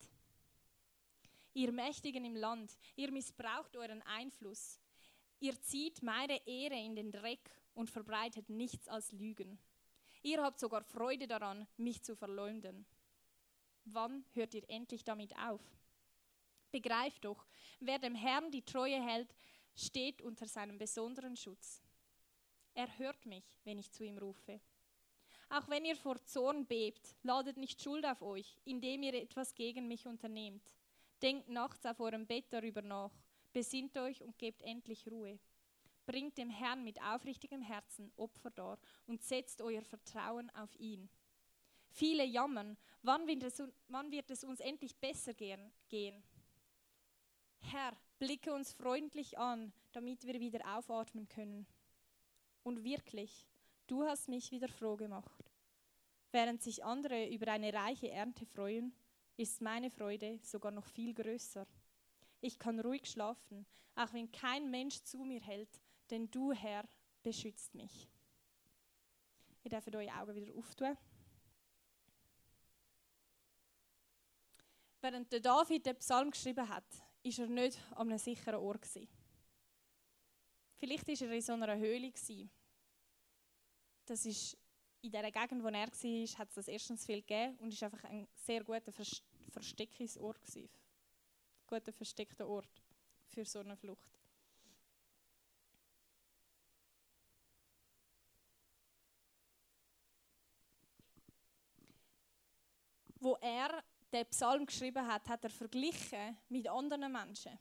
Ihr 1.60 1.74
Mächtigen 1.74 2.24
im 2.24 2.38
Land, 2.38 2.78
ihr 2.96 3.12
missbraucht 3.12 3.76
euren 3.76 4.02
Einfluss. 4.04 4.80
Ihr 5.42 5.62
zieht 5.62 6.02
meine 6.02 6.48
Ehre 6.48 6.80
in 6.80 6.96
den 6.96 7.12
Dreck 7.12 7.52
und 7.74 7.90
verbreitet 7.90 8.48
nichts 8.48 8.88
als 8.88 9.12
Lügen. 9.12 9.60
Ihr 10.22 10.42
habt 10.42 10.58
sogar 10.58 10.86
Freude 10.86 11.28
daran, 11.28 11.68
mich 11.76 12.02
zu 12.02 12.16
verleumden. 12.16 12.86
Wann 13.84 14.24
hört 14.36 14.54
ihr 14.54 14.70
endlich 14.70 15.04
damit 15.04 15.36
auf? 15.36 15.60
Begreift 16.72 17.26
doch, 17.26 17.46
wer 17.82 18.00
dem 18.00 18.16
Herrn 18.16 18.52
die 18.52 18.64
Treue 18.64 19.06
hält, 19.06 19.36
steht 19.76 20.22
unter 20.22 20.48
seinem 20.48 20.78
besonderen 20.78 21.36
Schutz. 21.36 21.84
Er 22.74 22.98
hört 23.00 23.26
mich, 23.26 23.44
wenn 23.66 23.78
ich 23.78 23.92
zu 23.92 24.06
ihm 24.06 24.18
rufe. 24.18 24.62
Auch 25.50 25.68
wenn 25.68 25.84
ihr 25.84 25.98
vor 25.98 26.24
Zorn 26.24 26.66
bebt, 26.66 27.18
ladet 27.22 27.58
nicht 27.58 27.82
Schuld 27.82 28.06
auf 28.06 28.22
euch, 28.22 28.62
indem 28.64 29.04
ihr 29.04 29.16
etwas 29.16 29.54
gegen 29.56 29.90
mich 29.90 30.08
unternehmt. 30.08 30.64
Denkt 31.22 31.50
nachts 31.50 31.86
auf 31.86 32.00
eurem 32.00 32.26
Bett 32.26 32.46
darüber 32.50 32.82
nach, 32.82 33.12
besinnt 33.52 33.98
euch 33.98 34.22
und 34.24 34.38
gebt 34.38 34.62
endlich 34.62 35.10
Ruhe. 35.12 35.40
Bringt 36.06 36.38
dem 36.38 36.50
Herrn 36.50 36.84
mit 36.84 37.02
aufrichtigem 37.02 37.62
Herzen 37.62 38.12
Opfer 38.16 38.50
dar 38.52 38.80
und 39.06 39.22
setzt 39.22 39.62
euer 39.62 39.84
Vertrauen 39.84 40.50
auf 40.52 40.76
ihn. 40.80 41.10
Viele 41.92 42.24
jammern, 42.24 42.78
wann 43.02 43.28
wird 43.28 43.44
es, 43.44 43.62
wann 43.88 44.12
wird 44.12 44.32
es 44.32 44.44
uns 44.44 44.60
endlich 44.60 44.96
besser 44.96 45.34
gehen? 45.34 46.24
Herr, 47.62 47.96
blicke 48.18 48.54
uns 48.54 48.74
freundlich 48.74 49.38
an, 49.38 49.74
damit 49.92 50.26
wir 50.26 50.40
wieder 50.40 50.78
aufatmen 50.78 51.28
können. 51.28 51.68
Und 52.64 52.84
wirklich, 52.84 53.48
du 53.88 54.04
hast 54.04 54.30
mich 54.30 54.52
wieder 54.52 54.68
froh 54.68 54.96
gemacht. 54.96 55.52
Während 56.32 56.62
sich 56.62 56.84
andere 56.84 57.28
über 57.28 57.52
eine 57.52 57.74
reiche 57.74 58.10
Ernte 58.10 58.46
freuen, 58.46 58.94
ist 59.40 59.62
meine 59.62 59.90
Freude 59.90 60.38
sogar 60.44 60.72
noch 60.72 60.86
viel 60.86 61.14
größer. 61.14 61.66
Ich 62.42 62.60
kann 62.60 62.80
ruhig 62.82 63.10
schlafen, 63.10 63.66
auch 63.96 64.12
wenn 64.12 64.30
kein 64.32 64.70
Mensch 64.70 65.02
zu 65.04 65.20
mir 65.24 65.42
hält, 65.42 65.80
denn 66.10 66.30
du, 66.30 66.52
Herr, 66.52 66.84
beschützt 67.24 67.74
mich. 67.74 68.10
Ihr 69.64 69.70
dürft 69.70 69.96
eure 69.96 70.14
Augen 70.14 70.36
wieder 70.36 70.54
auftun. 70.58 70.98
Während 75.02 75.32
der 75.32 75.40
David 75.40 75.86
den 75.86 75.96
Psalm 75.98 76.32
geschrieben 76.32 76.68
hat, 76.68 76.86
ist 77.24 77.40
er 77.40 77.48
nicht 77.48 77.80
an 77.92 78.10
einem 78.10 78.18
sicheren 78.18 78.56
Ort. 78.56 78.82
Gewesen. 78.82 79.08
Vielleicht 80.76 81.08
war 81.08 81.28
er 81.28 81.32
in 81.32 81.42
so 81.42 81.54
einer 81.54 81.78
Höhle. 81.78 82.12
Das 84.06 84.26
ist 84.26 84.58
in 85.02 85.12
der 85.12 85.32
Gegend, 85.32 85.64
wo 85.64 85.68
er 85.68 85.74
war, 85.74 86.40
hat 86.40 86.50
es 86.50 86.56
das 86.56 86.68
erstens 86.68 87.06
viel 87.06 87.22
gegeben 87.22 87.58
und 87.60 87.74
ist 87.74 87.84
einfach 87.84 88.04
ein 88.04 88.28
sehr 88.34 88.64
guter 88.64 88.92
Versteckungsort 89.60 90.42
gewesen. 90.42 90.70
Guter 91.68 91.92
versteckter 91.92 92.48
Ort 92.48 92.82
für 93.28 93.44
so 93.44 93.60
eine 93.60 93.76
Flucht. 93.76 94.10
Wo 103.20 103.36
er 103.42 103.84
den 104.14 104.26
Psalm 104.28 104.66
geschrieben 104.66 105.06
hat, 105.06 105.28
hat 105.28 105.44
er 105.44 105.50
verglichen 105.50 106.38
mit 106.48 106.70
anderen 106.70 107.12
Menschen. 107.12 107.60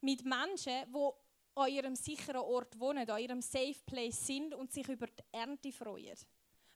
Mit 0.00 0.24
Menschen, 0.24 0.90
die 0.90 1.10
an 1.54 1.68
ihrem 1.70 1.94
sicheren 1.94 2.40
Ort 2.40 2.78
wohnen, 2.78 3.08
an 3.08 3.20
ihrem 3.20 3.42
Safe 3.42 3.76
Place 3.84 4.26
sind 4.26 4.54
und 4.54 4.72
sich 4.72 4.88
über 4.88 5.06
die 5.06 5.22
Ernte 5.32 5.70
freuen. 5.70 6.16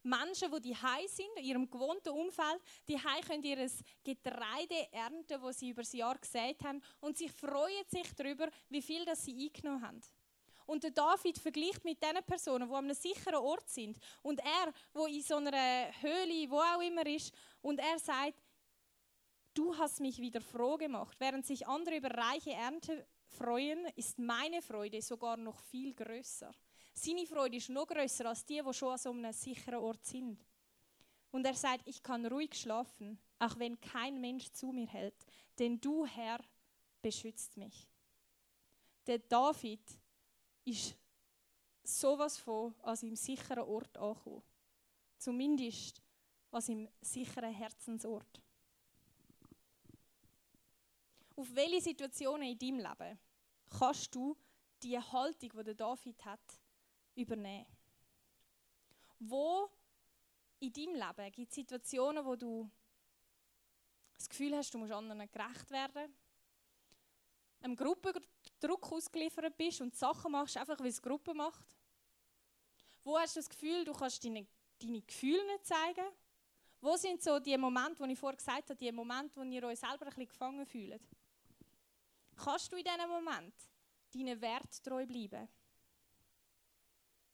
Menschen, 0.02 0.50
die 0.52 0.60
die 0.60 0.76
sind, 1.08 1.28
in 1.36 1.44
ihrem 1.44 1.70
gewohnten 1.70 2.10
Umfeld, 2.10 2.60
die 2.88 2.96
können 2.96 3.42
ihr 3.42 3.70
Getreide 4.02 4.92
ernten, 4.92 5.40
das 5.42 5.58
sie 5.58 5.70
über 5.70 5.82
das 5.82 5.92
Jahr 5.92 6.18
gesät 6.18 6.62
haben, 6.64 6.82
und 7.00 7.18
sie 7.18 7.28
freuen 7.28 7.84
sich 7.88 8.14
darüber, 8.14 8.48
wie 8.68 8.82
viel 8.82 9.04
das 9.04 9.24
sie 9.24 9.46
eingenommen 9.46 9.82
haben. 9.82 10.00
Und 10.66 10.84
der 10.84 10.92
David 10.92 11.38
vergleicht 11.38 11.84
mit 11.84 12.02
den 12.02 12.22
Personen, 12.24 12.68
die 12.68 12.74
an 12.74 12.84
einem 12.84 12.94
sicheren 12.94 13.40
Ort 13.40 13.68
sind, 13.68 13.98
und 14.22 14.40
er, 14.40 14.72
wo 14.92 15.06
in 15.06 15.22
so 15.22 15.36
einer 15.36 15.90
Höhle, 16.00 16.50
wo 16.50 16.58
auch 16.60 16.80
immer 16.80 17.04
ist, 17.06 17.34
und 17.60 17.80
er 17.80 17.98
sagt, 17.98 18.40
du 19.54 19.76
hast 19.76 20.00
mich 20.00 20.18
wieder 20.18 20.40
froh 20.40 20.76
gemacht, 20.76 21.16
während 21.18 21.44
sich 21.44 21.66
andere 21.66 21.96
über 21.96 22.10
reiche 22.10 22.52
Ernte 22.52 23.06
freuen, 23.26 23.84
ist 23.96 24.18
meine 24.18 24.62
Freude 24.62 25.02
sogar 25.02 25.36
noch 25.36 25.60
viel 25.60 25.92
größer. 25.94 26.52
Seine 26.92 27.26
Freude 27.26 27.56
ist 27.56 27.68
noch 27.68 27.86
größer 27.86 28.26
als 28.26 28.44
die, 28.44 28.62
die 28.62 28.74
schon 28.74 28.92
an 28.92 28.98
so 28.98 29.10
einem 29.10 29.32
sicheren 29.32 29.80
Ort 29.80 30.04
sind. 30.04 30.44
Und 31.30 31.46
er 31.46 31.54
sagt, 31.54 31.86
ich 31.86 32.02
kann 32.02 32.26
ruhig 32.26 32.54
schlafen, 32.54 33.18
auch 33.38 33.58
wenn 33.58 33.80
kein 33.80 34.20
Mensch 34.20 34.50
zu 34.50 34.72
mir 34.72 34.88
hält, 34.88 35.14
denn 35.58 35.80
du, 35.80 36.04
Herr, 36.04 36.40
beschützt 37.00 37.56
mich. 37.56 37.88
Der 39.06 39.18
David 39.18 39.80
ist 40.64 40.96
sowas 41.82 42.38
von 42.38 42.74
an 42.82 42.96
seinem 42.96 43.16
sicheren 43.16 43.64
Ort 43.64 43.96
angekommen. 43.96 44.42
Zumindest 45.16 46.02
an 46.50 46.60
seinem 46.60 46.88
sicheren 47.00 47.52
Herzensort. 47.52 48.42
Auf 51.36 51.54
welche 51.54 51.80
Situationen 51.80 52.48
in 52.48 52.58
deinem 52.58 52.78
Leben 52.78 53.18
kannst 53.78 54.14
du 54.14 54.36
die 54.82 54.98
Haltung, 54.98 55.50
die 55.50 55.64
der 55.64 55.74
David 55.74 56.24
hat, 56.24 56.60
übernehmen? 57.14 57.66
Wo 59.18 59.70
in 60.60 60.72
deinem 60.72 60.94
Leben 60.94 61.32
gibt 61.32 61.50
es 61.50 61.54
Situationen, 61.54 62.24
wo 62.24 62.36
du 62.36 62.70
das 64.16 64.28
Gefühl 64.28 64.56
hast, 64.56 64.72
du 64.72 64.78
musst 64.78 64.92
anderen 64.92 65.30
gerecht 65.30 65.70
werden, 65.70 66.14
einem 67.62 67.76
Gruppendruck 67.76 68.92
ausgeliefert 68.92 69.56
bist 69.56 69.80
und 69.80 69.94
Sachen 69.94 70.32
machst, 70.32 70.56
einfach 70.56 70.78
weil 70.78 70.88
es 70.88 70.96
die 70.96 71.08
Gruppe 71.08 71.34
macht? 71.34 71.76
Wo 73.02 73.18
hast 73.18 73.36
du 73.36 73.40
das 73.40 73.48
Gefühl, 73.48 73.84
du 73.84 73.92
kannst 73.92 74.24
deine, 74.24 74.46
deine 74.78 75.00
Gefühle 75.00 75.44
nicht 75.46 75.66
zeigen 75.66 76.06
Wo 76.80 76.96
sind 76.96 77.22
so 77.22 77.38
die 77.38 77.56
Momente, 77.56 77.98
wo 78.00 78.04
ich 78.04 78.18
vorher 78.18 78.36
gesagt 78.36 78.70
habe, 78.70 78.76
die 78.76 78.92
Momente, 78.92 79.36
wo 79.36 79.42
ihr 79.42 79.62
euch 79.64 79.78
selber 79.78 80.06
ein 80.06 80.08
bisschen 80.08 80.28
gefangen 80.28 80.66
fühlt? 80.66 81.02
Kannst 82.36 82.72
du 82.72 82.76
in 82.76 82.84
diesem 82.84 83.08
Moment 83.08 83.54
deinen 84.12 84.40
Wert 84.40 84.82
treu 84.82 85.06
bleiben? 85.06 85.48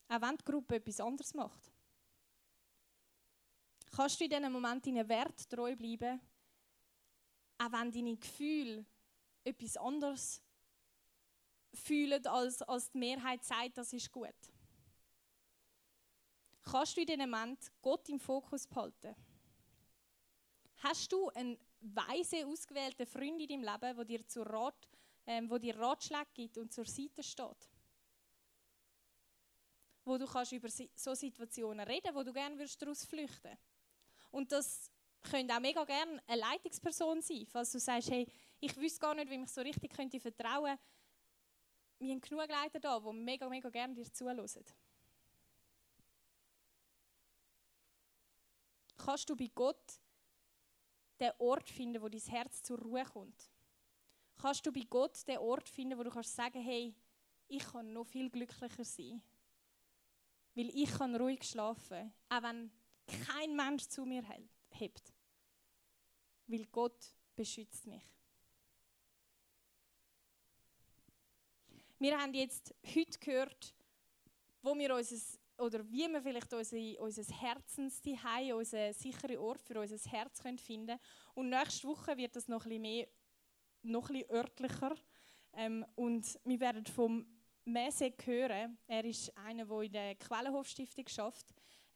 Auch 0.09 0.21
wenn 0.21 0.37
die 0.37 0.45
Gruppe 0.45 0.77
etwas 0.77 1.01
anderes 1.01 1.35
macht. 1.35 1.73
Kannst 3.91 4.21
du 4.21 4.25
in 4.25 4.31
diesem 4.31 4.53
Moment 4.53 4.87
deinen 4.87 5.09
Wert 5.09 5.49
treu 5.49 5.75
bleiben, 5.75 6.21
auch 7.59 7.73
wenn 7.73 7.91
deine 7.91 8.17
Gefühle 8.17 8.85
etwas 9.43 9.77
anderes 9.77 10.43
fühlen, 11.73 12.27
als, 12.27 12.63
als 12.63 12.91
die 12.91 12.99
Mehrheit 12.99 13.43
sagt, 13.45 13.79
das 13.79 13.93
ist 13.93 14.13
gut? 14.13 14.35
Kannst 16.63 16.97
du 16.97 17.01
in 17.01 17.07
diesem 17.07 17.31
Moment 17.31 17.73
Gott 17.81 18.09
im 18.09 18.19
Fokus 18.19 18.67
behalten? 18.67 19.15
Hast 20.83 21.11
du 21.13 21.29
einen 21.31 21.59
weise, 21.81 22.47
ausgewählten 22.47 23.07
Freund 23.07 23.41
in 23.41 23.49
deinem 23.49 23.63
Leben, 23.63 23.97
der 23.97 24.05
dir, 24.05 24.27
zur 24.27 24.47
Rat, 24.47 24.89
ähm, 25.27 25.49
dir 25.61 25.79
Ratschläge 25.79 26.27
gibt 26.35 26.59
und 26.59 26.73
zur 26.73 26.85
Seite 26.85 27.23
steht? 27.23 27.71
Wo 30.07 30.17
du 30.17 30.27
kannst 30.27 30.53
über 30.53 30.69
so 30.71 31.15
Situationen 31.15 31.87
reden 31.87 32.15
wo 32.15 32.23
du 32.23 32.33
gerne 32.33 32.57
daraus 32.79 33.05
flüchten. 33.05 33.59
Und 34.31 34.51
das 34.53 34.91
könnte 35.23 35.55
auch 35.55 35.61
mega 35.61 35.85
gerne 35.85 36.23
eine 36.27 36.41
Leitungsperson 36.41 37.21
sein, 37.21 37.45
falls 37.47 37.73
du 37.73 37.79
sagst, 37.79 38.11
hey, 38.11 38.27
ich 38.61 38.77
wüsste 38.77 39.01
gar 39.01 39.15
nicht, 39.15 39.29
wie 39.29 39.43
ich 39.43 39.51
so 39.51 39.61
richtig 39.61 39.93
könnte 39.93 40.21
vertrauen. 40.21 40.79
Wir 41.99 42.13
haben 42.13 42.21
genug 42.21 42.49
Leiter 42.49 42.81
da, 42.81 43.01
die 43.01 43.13
mega, 43.13 43.49
mega 43.49 43.69
gerne 43.69 43.95
dir 43.95 44.11
zuhören. 44.13 44.47
Kannst 48.97 49.29
du 49.29 49.37
bei 49.37 49.51
Gott 49.55 50.01
den 51.19 51.33
Ort 51.39 51.69
finden, 51.69 52.01
wo 52.01 52.09
dein 52.09 52.21
Herz 52.21 52.63
zur 52.63 52.79
Ruhe 52.79 53.05
kommt? 53.05 53.51
Kannst 54.41 54.65
du 54.67 54.73
bei 54.73 54.87
Gott 54.89 55.27
den 55.27 55.39
Ort 55.39 55.69
finden, 55.69 55.99
wo 55.99 56.03
du 56.03 56.11
kannst 56.11 56.35
sagen, 56.35 56.61
hey, 56.61 56.95
ich 57.49 57.65
kann 57.65 57.93
noch 57.93 58.05
viel 58.05 58.31
glücklicher 58.31 58.85
sein, 58.85 59.23
weil 60.57 60.71
ich 60.75 60.91
kann 60.91 61.15
ruhig 61.15 61.45
schlafen, 61.45 62.13
auch 62.31 62.43
wenn 62.43 62.73
kein 63.07 63.55
Mensch 63.55 63.87
zu 63.87 64.05
mir 64.05 64.25
hebt, 64.71 65.13
weil 66.47 66.65
Gott 66.67 67.15
beschützt 67.37 67.87
mich. 67.87 68.03
Wir 71.99 72.19
haben 72.19 72.35
jetzt 72.35 72.75
heute 72.95 73.19
gehört, 73.19 73.75
wo 74.63 74.75
wir 74.75 74.95
unser, 74.95 75.39
oder 75.59 75.89
wie 75.91 76.09
wir 76.09 76.23
vielleicht 76.23 76.53
unser, 76.53 77.01
unser 77.01 77.35
Herzenszuhause, 77.35 78.57
unseren 78.57 78.93
sicheren 78.95 79.39
Ort 79.39 79.63
für 79.63 79.81
unser 79.81 80.11
Herz 80.11 80.41
finden 80.41 80.87
können. 80.87 81.01
Und 81.35 81.51
nächste 81.51 81.87
Woche 81.89 82.17
wird 82.17 82.35
das 82.35 82.49
noch 82.49 82.65
ein 82.65 82.71
bisschen 82.71 82.83
mehr, 82.83 83.09
noch 83.83 84.09
ein 84.11 84.15
bisschen 84.15 84.31
örtlicher. 84.31 84.95
Ähm, 85.53 85.87
und 85.95 86.39
wir 86.45 86.61
werden 86.61 86.85
vom 86.87 87.36
Mesek 87.67 88.27
hören. 88.27 88.79
Er 88.87 89.05
ist 89.05 89.37
einer, 89.37 89.67
der 89.67 89.81
in 89.83 89.93
der 89.93 90.15
Quellenhofstiftung 90.15 91.07
schafft 91.09 91.47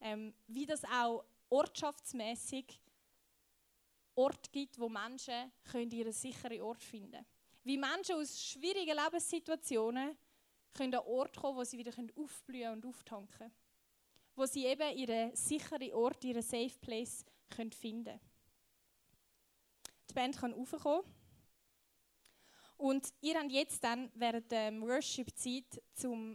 ähm, 0.00 0.34
wie 0.46 0.66
das 0.66 0.84
auch 0.84 1.24
ortschaftsmäßig 1.48 2.80
Ort 4.14 4.52
gibt, 4.52 4.78
wo 4.78 4.88
Menschen 4.88 5.52
können 5.64 5.90
ihren 5.90 6.12
sicheren 6.12 6.60
Ort 6.60 6.82
finden 6.82 7.12
können. 7.12 7.26
Wie 7.62 7.78
Menschen 7.78 8.16
aus 8.16 8.42
schwierigen 8.42 8.96
Lebenssituationen 8.96 10.16
können 10.74 10.94
an 10.94 11.06
Ort 11.06 11.36
kommen, 11.36 11.56
wo 11.56 11.64
sie 11.64 11.78
wieder 11.78 11.92
aufblühen 12.16 12.72
und 12.72 12.86
auftanken 12.86 13.52
Wo 14.34 14.46
sie 14.46 14.66
eben 14.66 14.96
ihren 14.96 15.34
sicheren 15.36 15.92
Ort, 15.92 16.24
ihren 16.24 16.42
Safe 16.42 16.78
Place 16.80 17.24
können 17.48 17.72
finden 17.72 18.04
können. 18.04 18.20
Die 20.08 20.14
Band 20.14 20.36
kann 20.38 20.52
raufkommen. 20.52 21.04
Und 22.80 23.12
ihr 23.20 23.38
habt 23.38 23.52
jetzt 23.52 23.84
dann 23.84 24.10
während 24.14 24.50
der 24.50 24.72
Worship-Zeit 24.80 25.82
zum, 25.92 26.34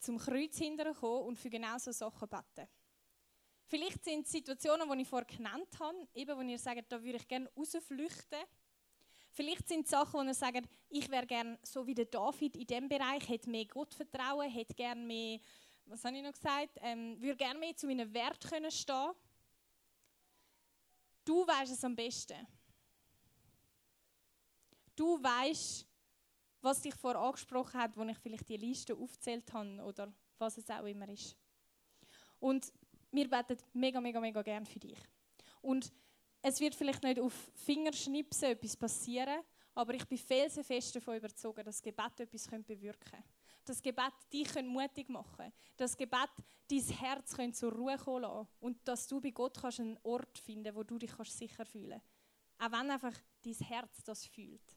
zum 0.00 0.18
Kreuz 0.18 0.58
hinterher 0.58 1.04
und 1.04 1.38
für 1.38 1.48
genau 1.48 1.78
so 1.78 1.92
Sachen 1.92 2.28
beten. 2.28 2.68
Vielleicht 3.66 4.02
sind 4.02 4.26
es 4.26 4.32
Situationen, 4.32 4.90
die 4.90 5.02
ich 5.02 5.08
vorher 5.08 5.26
genannt 5.26 5.68
habe, 5.78 6.08
eben 6.12 6.36
wo 6.36 6.42
ihr 6.42 6.58
sagt, 6.58 6.90
da 6.90 7.00
würde 7.00 7.18
ich 7.18 7.28
gerne 7.28 7.48
rausflüchten. 7.56 8.40
Vielleicht 9.30 9.68
sind 9.68 9.84
es 9.84 9.90
Sachen, 9.90 10.14
wo 10.14 10.24
ihr 10.24 10.34
sagt, 10.34 10.68
ich 10.88 11.08
wäre 11.08 11.24
gerne 11.24 11.56
so 11.62 11.86
wie 11.86 11.94
der 11.94 12.06
David 12.06 12.56
in 12.56 12.66
diesem 12.66 12.88
Bereich, 12.88 13.28
hätte 13.28 13.48
mehr 13.48 13.66
Gottvertrauen, 13.66 14.50
hätte 14.50 14.74
gerne 14.74 15.00
mehr, 15.00 15.38
was 15.86 16.04
habe 16.04 16.16
ich 16.16 16.24
noch 16.24 16.32
gesagt, 16.32 16.78
ähm, 16.82 17.16
würde 17.22 17.36
gerne 17.36 17.60
mehr 17.60 17.76
zu 17.76 17.86
meinen 17.86 18.12
Wert 18.12 18.44
können 18.44 18.72
stehen. 18.72 19.12
Du 21.24 21.46
weißt 21.46 21.72
es 21.72 21.84
am 21.84 21.94
besten. 21.94 22.44
Du 25.00 25.18
weißt, 25.22 25.86
was 26.60 26.82
dich 26.82 26.94
vorher 26.94 27.22
angesprochen 27.22 27.80
hat, 27.80 27.96
wo 27.96 28.02
ich 28.02 28.18
vielleicht 28.18 28.46
die 28.50 28.58
Liste 28.58 28.94
aufgezählt 28.94 29.50
habe 29.50 29.82
oder 29.82 30.12
was 30.36 30.58
es 30.58 30.68
auch 30.68 30.84
immer 30.84 31.08
ist. 31.08 31.34
Und 32.38 32.70
wir 33.10 33.30
beten 33.30 33.56
mega, 33.72 33.98
mega, 33.98 34.20
mega 34.20 34.42
gern 34.42 34.66
für 34.66 34.78
dich. 34.78 34.98
Und 35.62 35.90
es 36.42 36.60
wird 36.60 36.74
vielleicht 36.74 37.02
nicht 37.02 37.18
auf 37.18 37.32
Fingerschnipsen 37.54 38.50
etwas 38.50 38.76
passieren, 38.76 39.40
aber 39.74 39.94
ich 39.94 40.04
bin 40.04 40.18
felsenfest 40.18 40.96
davon 40.96 41.16
überzeugt, 41.16 41.60
dass 41.60 41.76
das 41.76 41.82
Gebet 41.82 42.20
etwas 42.20 42.46
bewirken 42.66 43.10
könnte. 43.10 43.28
Das 43.64 43.80
Gebet 43.80 44.12
dich 44.30 44.54
mutig 44.62 45.08
machen 45.08 45.34
kann. 45.34 45.52
Das 45.78 45.96
Gebet 45.96 46.28
dein 46.68 46.78
Herz 46.98 47.34
zur 47.58 47.72
Ruhe 47.72 47.96
kommen 47.96 48.20
lassen. 48.20 48.48
Und 48.60 48.86
dass 48.86 49.06
du 49.06 49.18
bei 49.18 49.30
Gott 49.30 49.64
einen 49.64 49.98
Ort 50.02 50.38
finden 50.38 50.64
kannst, 50.64 50.76
wo 50.76 50.82
du 50.82 50.98
dich 50.98 51.12
sicher 51.24 51.64
fühlen 51.64 52.02
kannst. 52.58 52.74
Auch 52.74 52.78
wenn 52.78 52.90
einfach 52.90 53.18
dein 53.42 53.54
Herz 53.54 54.04
das 54.04 54.26
fühlt. 54.26 54.76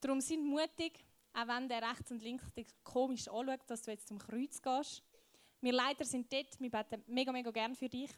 Darum 0.00 0.20
sind 0.20 0.44
mutig, 0.44 1.04
auch 1.34 1.48
wenn 1.48 1.68
der 1.68 1.82
rechts 1.82 2.10
und 2.10 2.22
links 2.22 2.52
dich 2.54 2.66
komisch 2.84 3.28
anschaut, 3.28 3.60
dass 3.66 3.82
du 3.82 3.90
jetzt 3.90 4.08
zum 4.08 4.18
Kreuz 4.18 4.60
gehst. 4.60 5.02
Wir 5.60 5.72
Leiter 5.72 6.04
sind 6.04 6.32
dort, 6.32 6.60
wir 6.60 6.70
beten 6.70 7.02
mega, 7.06 7.32
mega 7.32 7.50
gern 7.50 7.74
für 7.74 7.88
dich. 7.88 8.10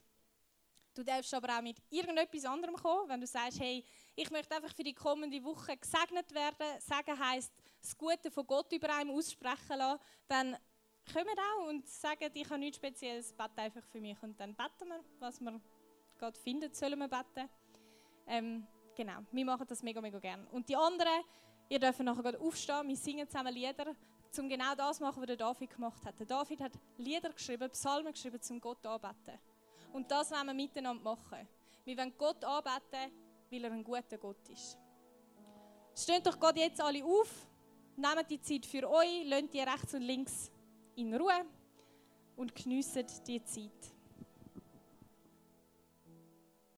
Du 0.95 1.05
darfst 1.05 1.33
aber 1.33 1.57
auch 1.57 1.63
mit 1.63 1.77
irgendetwas 1.91 2.45
anderem 2.45 2.75
kommen, 2.75 3.09
wenn 3.09 3.21
du 3.21 3.27
sagst, 3.27 3.61
hey, 3.61 3.85
ich 4.17 4.31
möchte 4.31 4.57
einfach 4.57 4.75
für 4.75 4.83
die 4.83 4.95
kommende 4.95 5.43
Woche 5.45 5.77
gesegnet 5.77 6.35
werden. 6.35 6.81
Segen 6.81 7.19
heisst, 7.19 7.53
das 7.81 7.97
Gute 7.97 8.31
von 8.33 8.45
Gott 8.47 8.73
über 8.73 8.93
einem 8.97 9.11
aussprechen 9.11 9.79
lassen. 9.79 10.01
Dann 10.27 10.57
kommen 11.13 11.39
auch 11.39 11.69
und 11.69 11.87
sagen, 11.89 12.31
ich 12.35 12.51
habe 12.51 12.59
nichts 12.59 12.79
Spezielles, 12.79 13.33
bete 13.33 13.59
einfach 13.59 13.85
für 13.85 14.01
mich. 14.01 14.21
Und 14.23 14.41
dann 14.41 14.57
beten 14.57 14.89
wir, 14.89 15.05
was 15.21 15.41
wir 15.41 15.61
gerade 16.19 16.39
finden, 16.39 16.75
sollen 16.75 16.99
wir 16.99 17.09
beten. 17.09 17.49
Ähm, 18.27 18.67
genau, 18.97 19.21
wir 19.31 19.45
machen 19.45 19.67
das 19.69 19.83
mega, 19.83 20.01
mega 20.01 20.19
gern. 20.19 20.49
Und 20.49 20.69
die 20.69 20.77
anderen, 20.77 21.23
ihr 21.69 21.79
dürft 21.79 22.01
nachher 22.01 22.41
aufstehen, 22.41 22.89
wir 22.89 22.97
singen 22.97 23.29
zusammen 23.29 23.55
Lieder 23.55 23.95
um 24.37 24.49
genau 24.49 24.75
das 24.75 24.99
zu 24.99 25.03
machen, 25.03 25.21
was 25.21 25.27
der 25.27 25.37
David 25.37 25.71
gemacht 25.71 26.05
hat. 26.05 26.19
Der 26.19 26.27
David 26.27 26.61
hat 26.61 26.73
Lieder 26.99 27.33
geschrieben, 27.33 27.71
Psalmen 27.71 28.13
geschrieben, 28.13 28.41
zum 28.41 28.61
Gott 28.61 28.85
anbeten. 28.87 29.39
Und 29.93 30.11
das 30.11 30.31
wollen 30.31 30.47
wir 30.47 30.55
miteinander 30.55 31.03
machen. 31.03 31.49
Wir 31.85 31.97
wollen 31.97 32.13
Gott 32.17 32.45
anbeten, 32.45 33.13
weil 33.51 33.65
er 33.65 33.73
ein 33.73 33.83
guter 33.83 34.19
Gott 34.19 34.49
ist. 34.51 34.79
Steht 35.97 36.27
doch 36.27 36.39
Gott 36.39 36.57
jetzt 36.57 36.81
alle 36.81 37.05
auf, 37.05 37.49
nehmt 37.97 38.31
die 38.31 38.41
Zeit 38.41 38.67
für 38.67 38.89
euch, 38.89 39.25
lasst 39.25 39.55
die 39.55 39.61
rechts 39.61 39.95
und 39.95 40.03
links 40.03 40.51
in 40.95 41.15
Ruhe 41.15 41.45
und 42.37 42.55
geniessen 42.55 43.07
die 43.27 43.43
Zeit. 43.43 43.98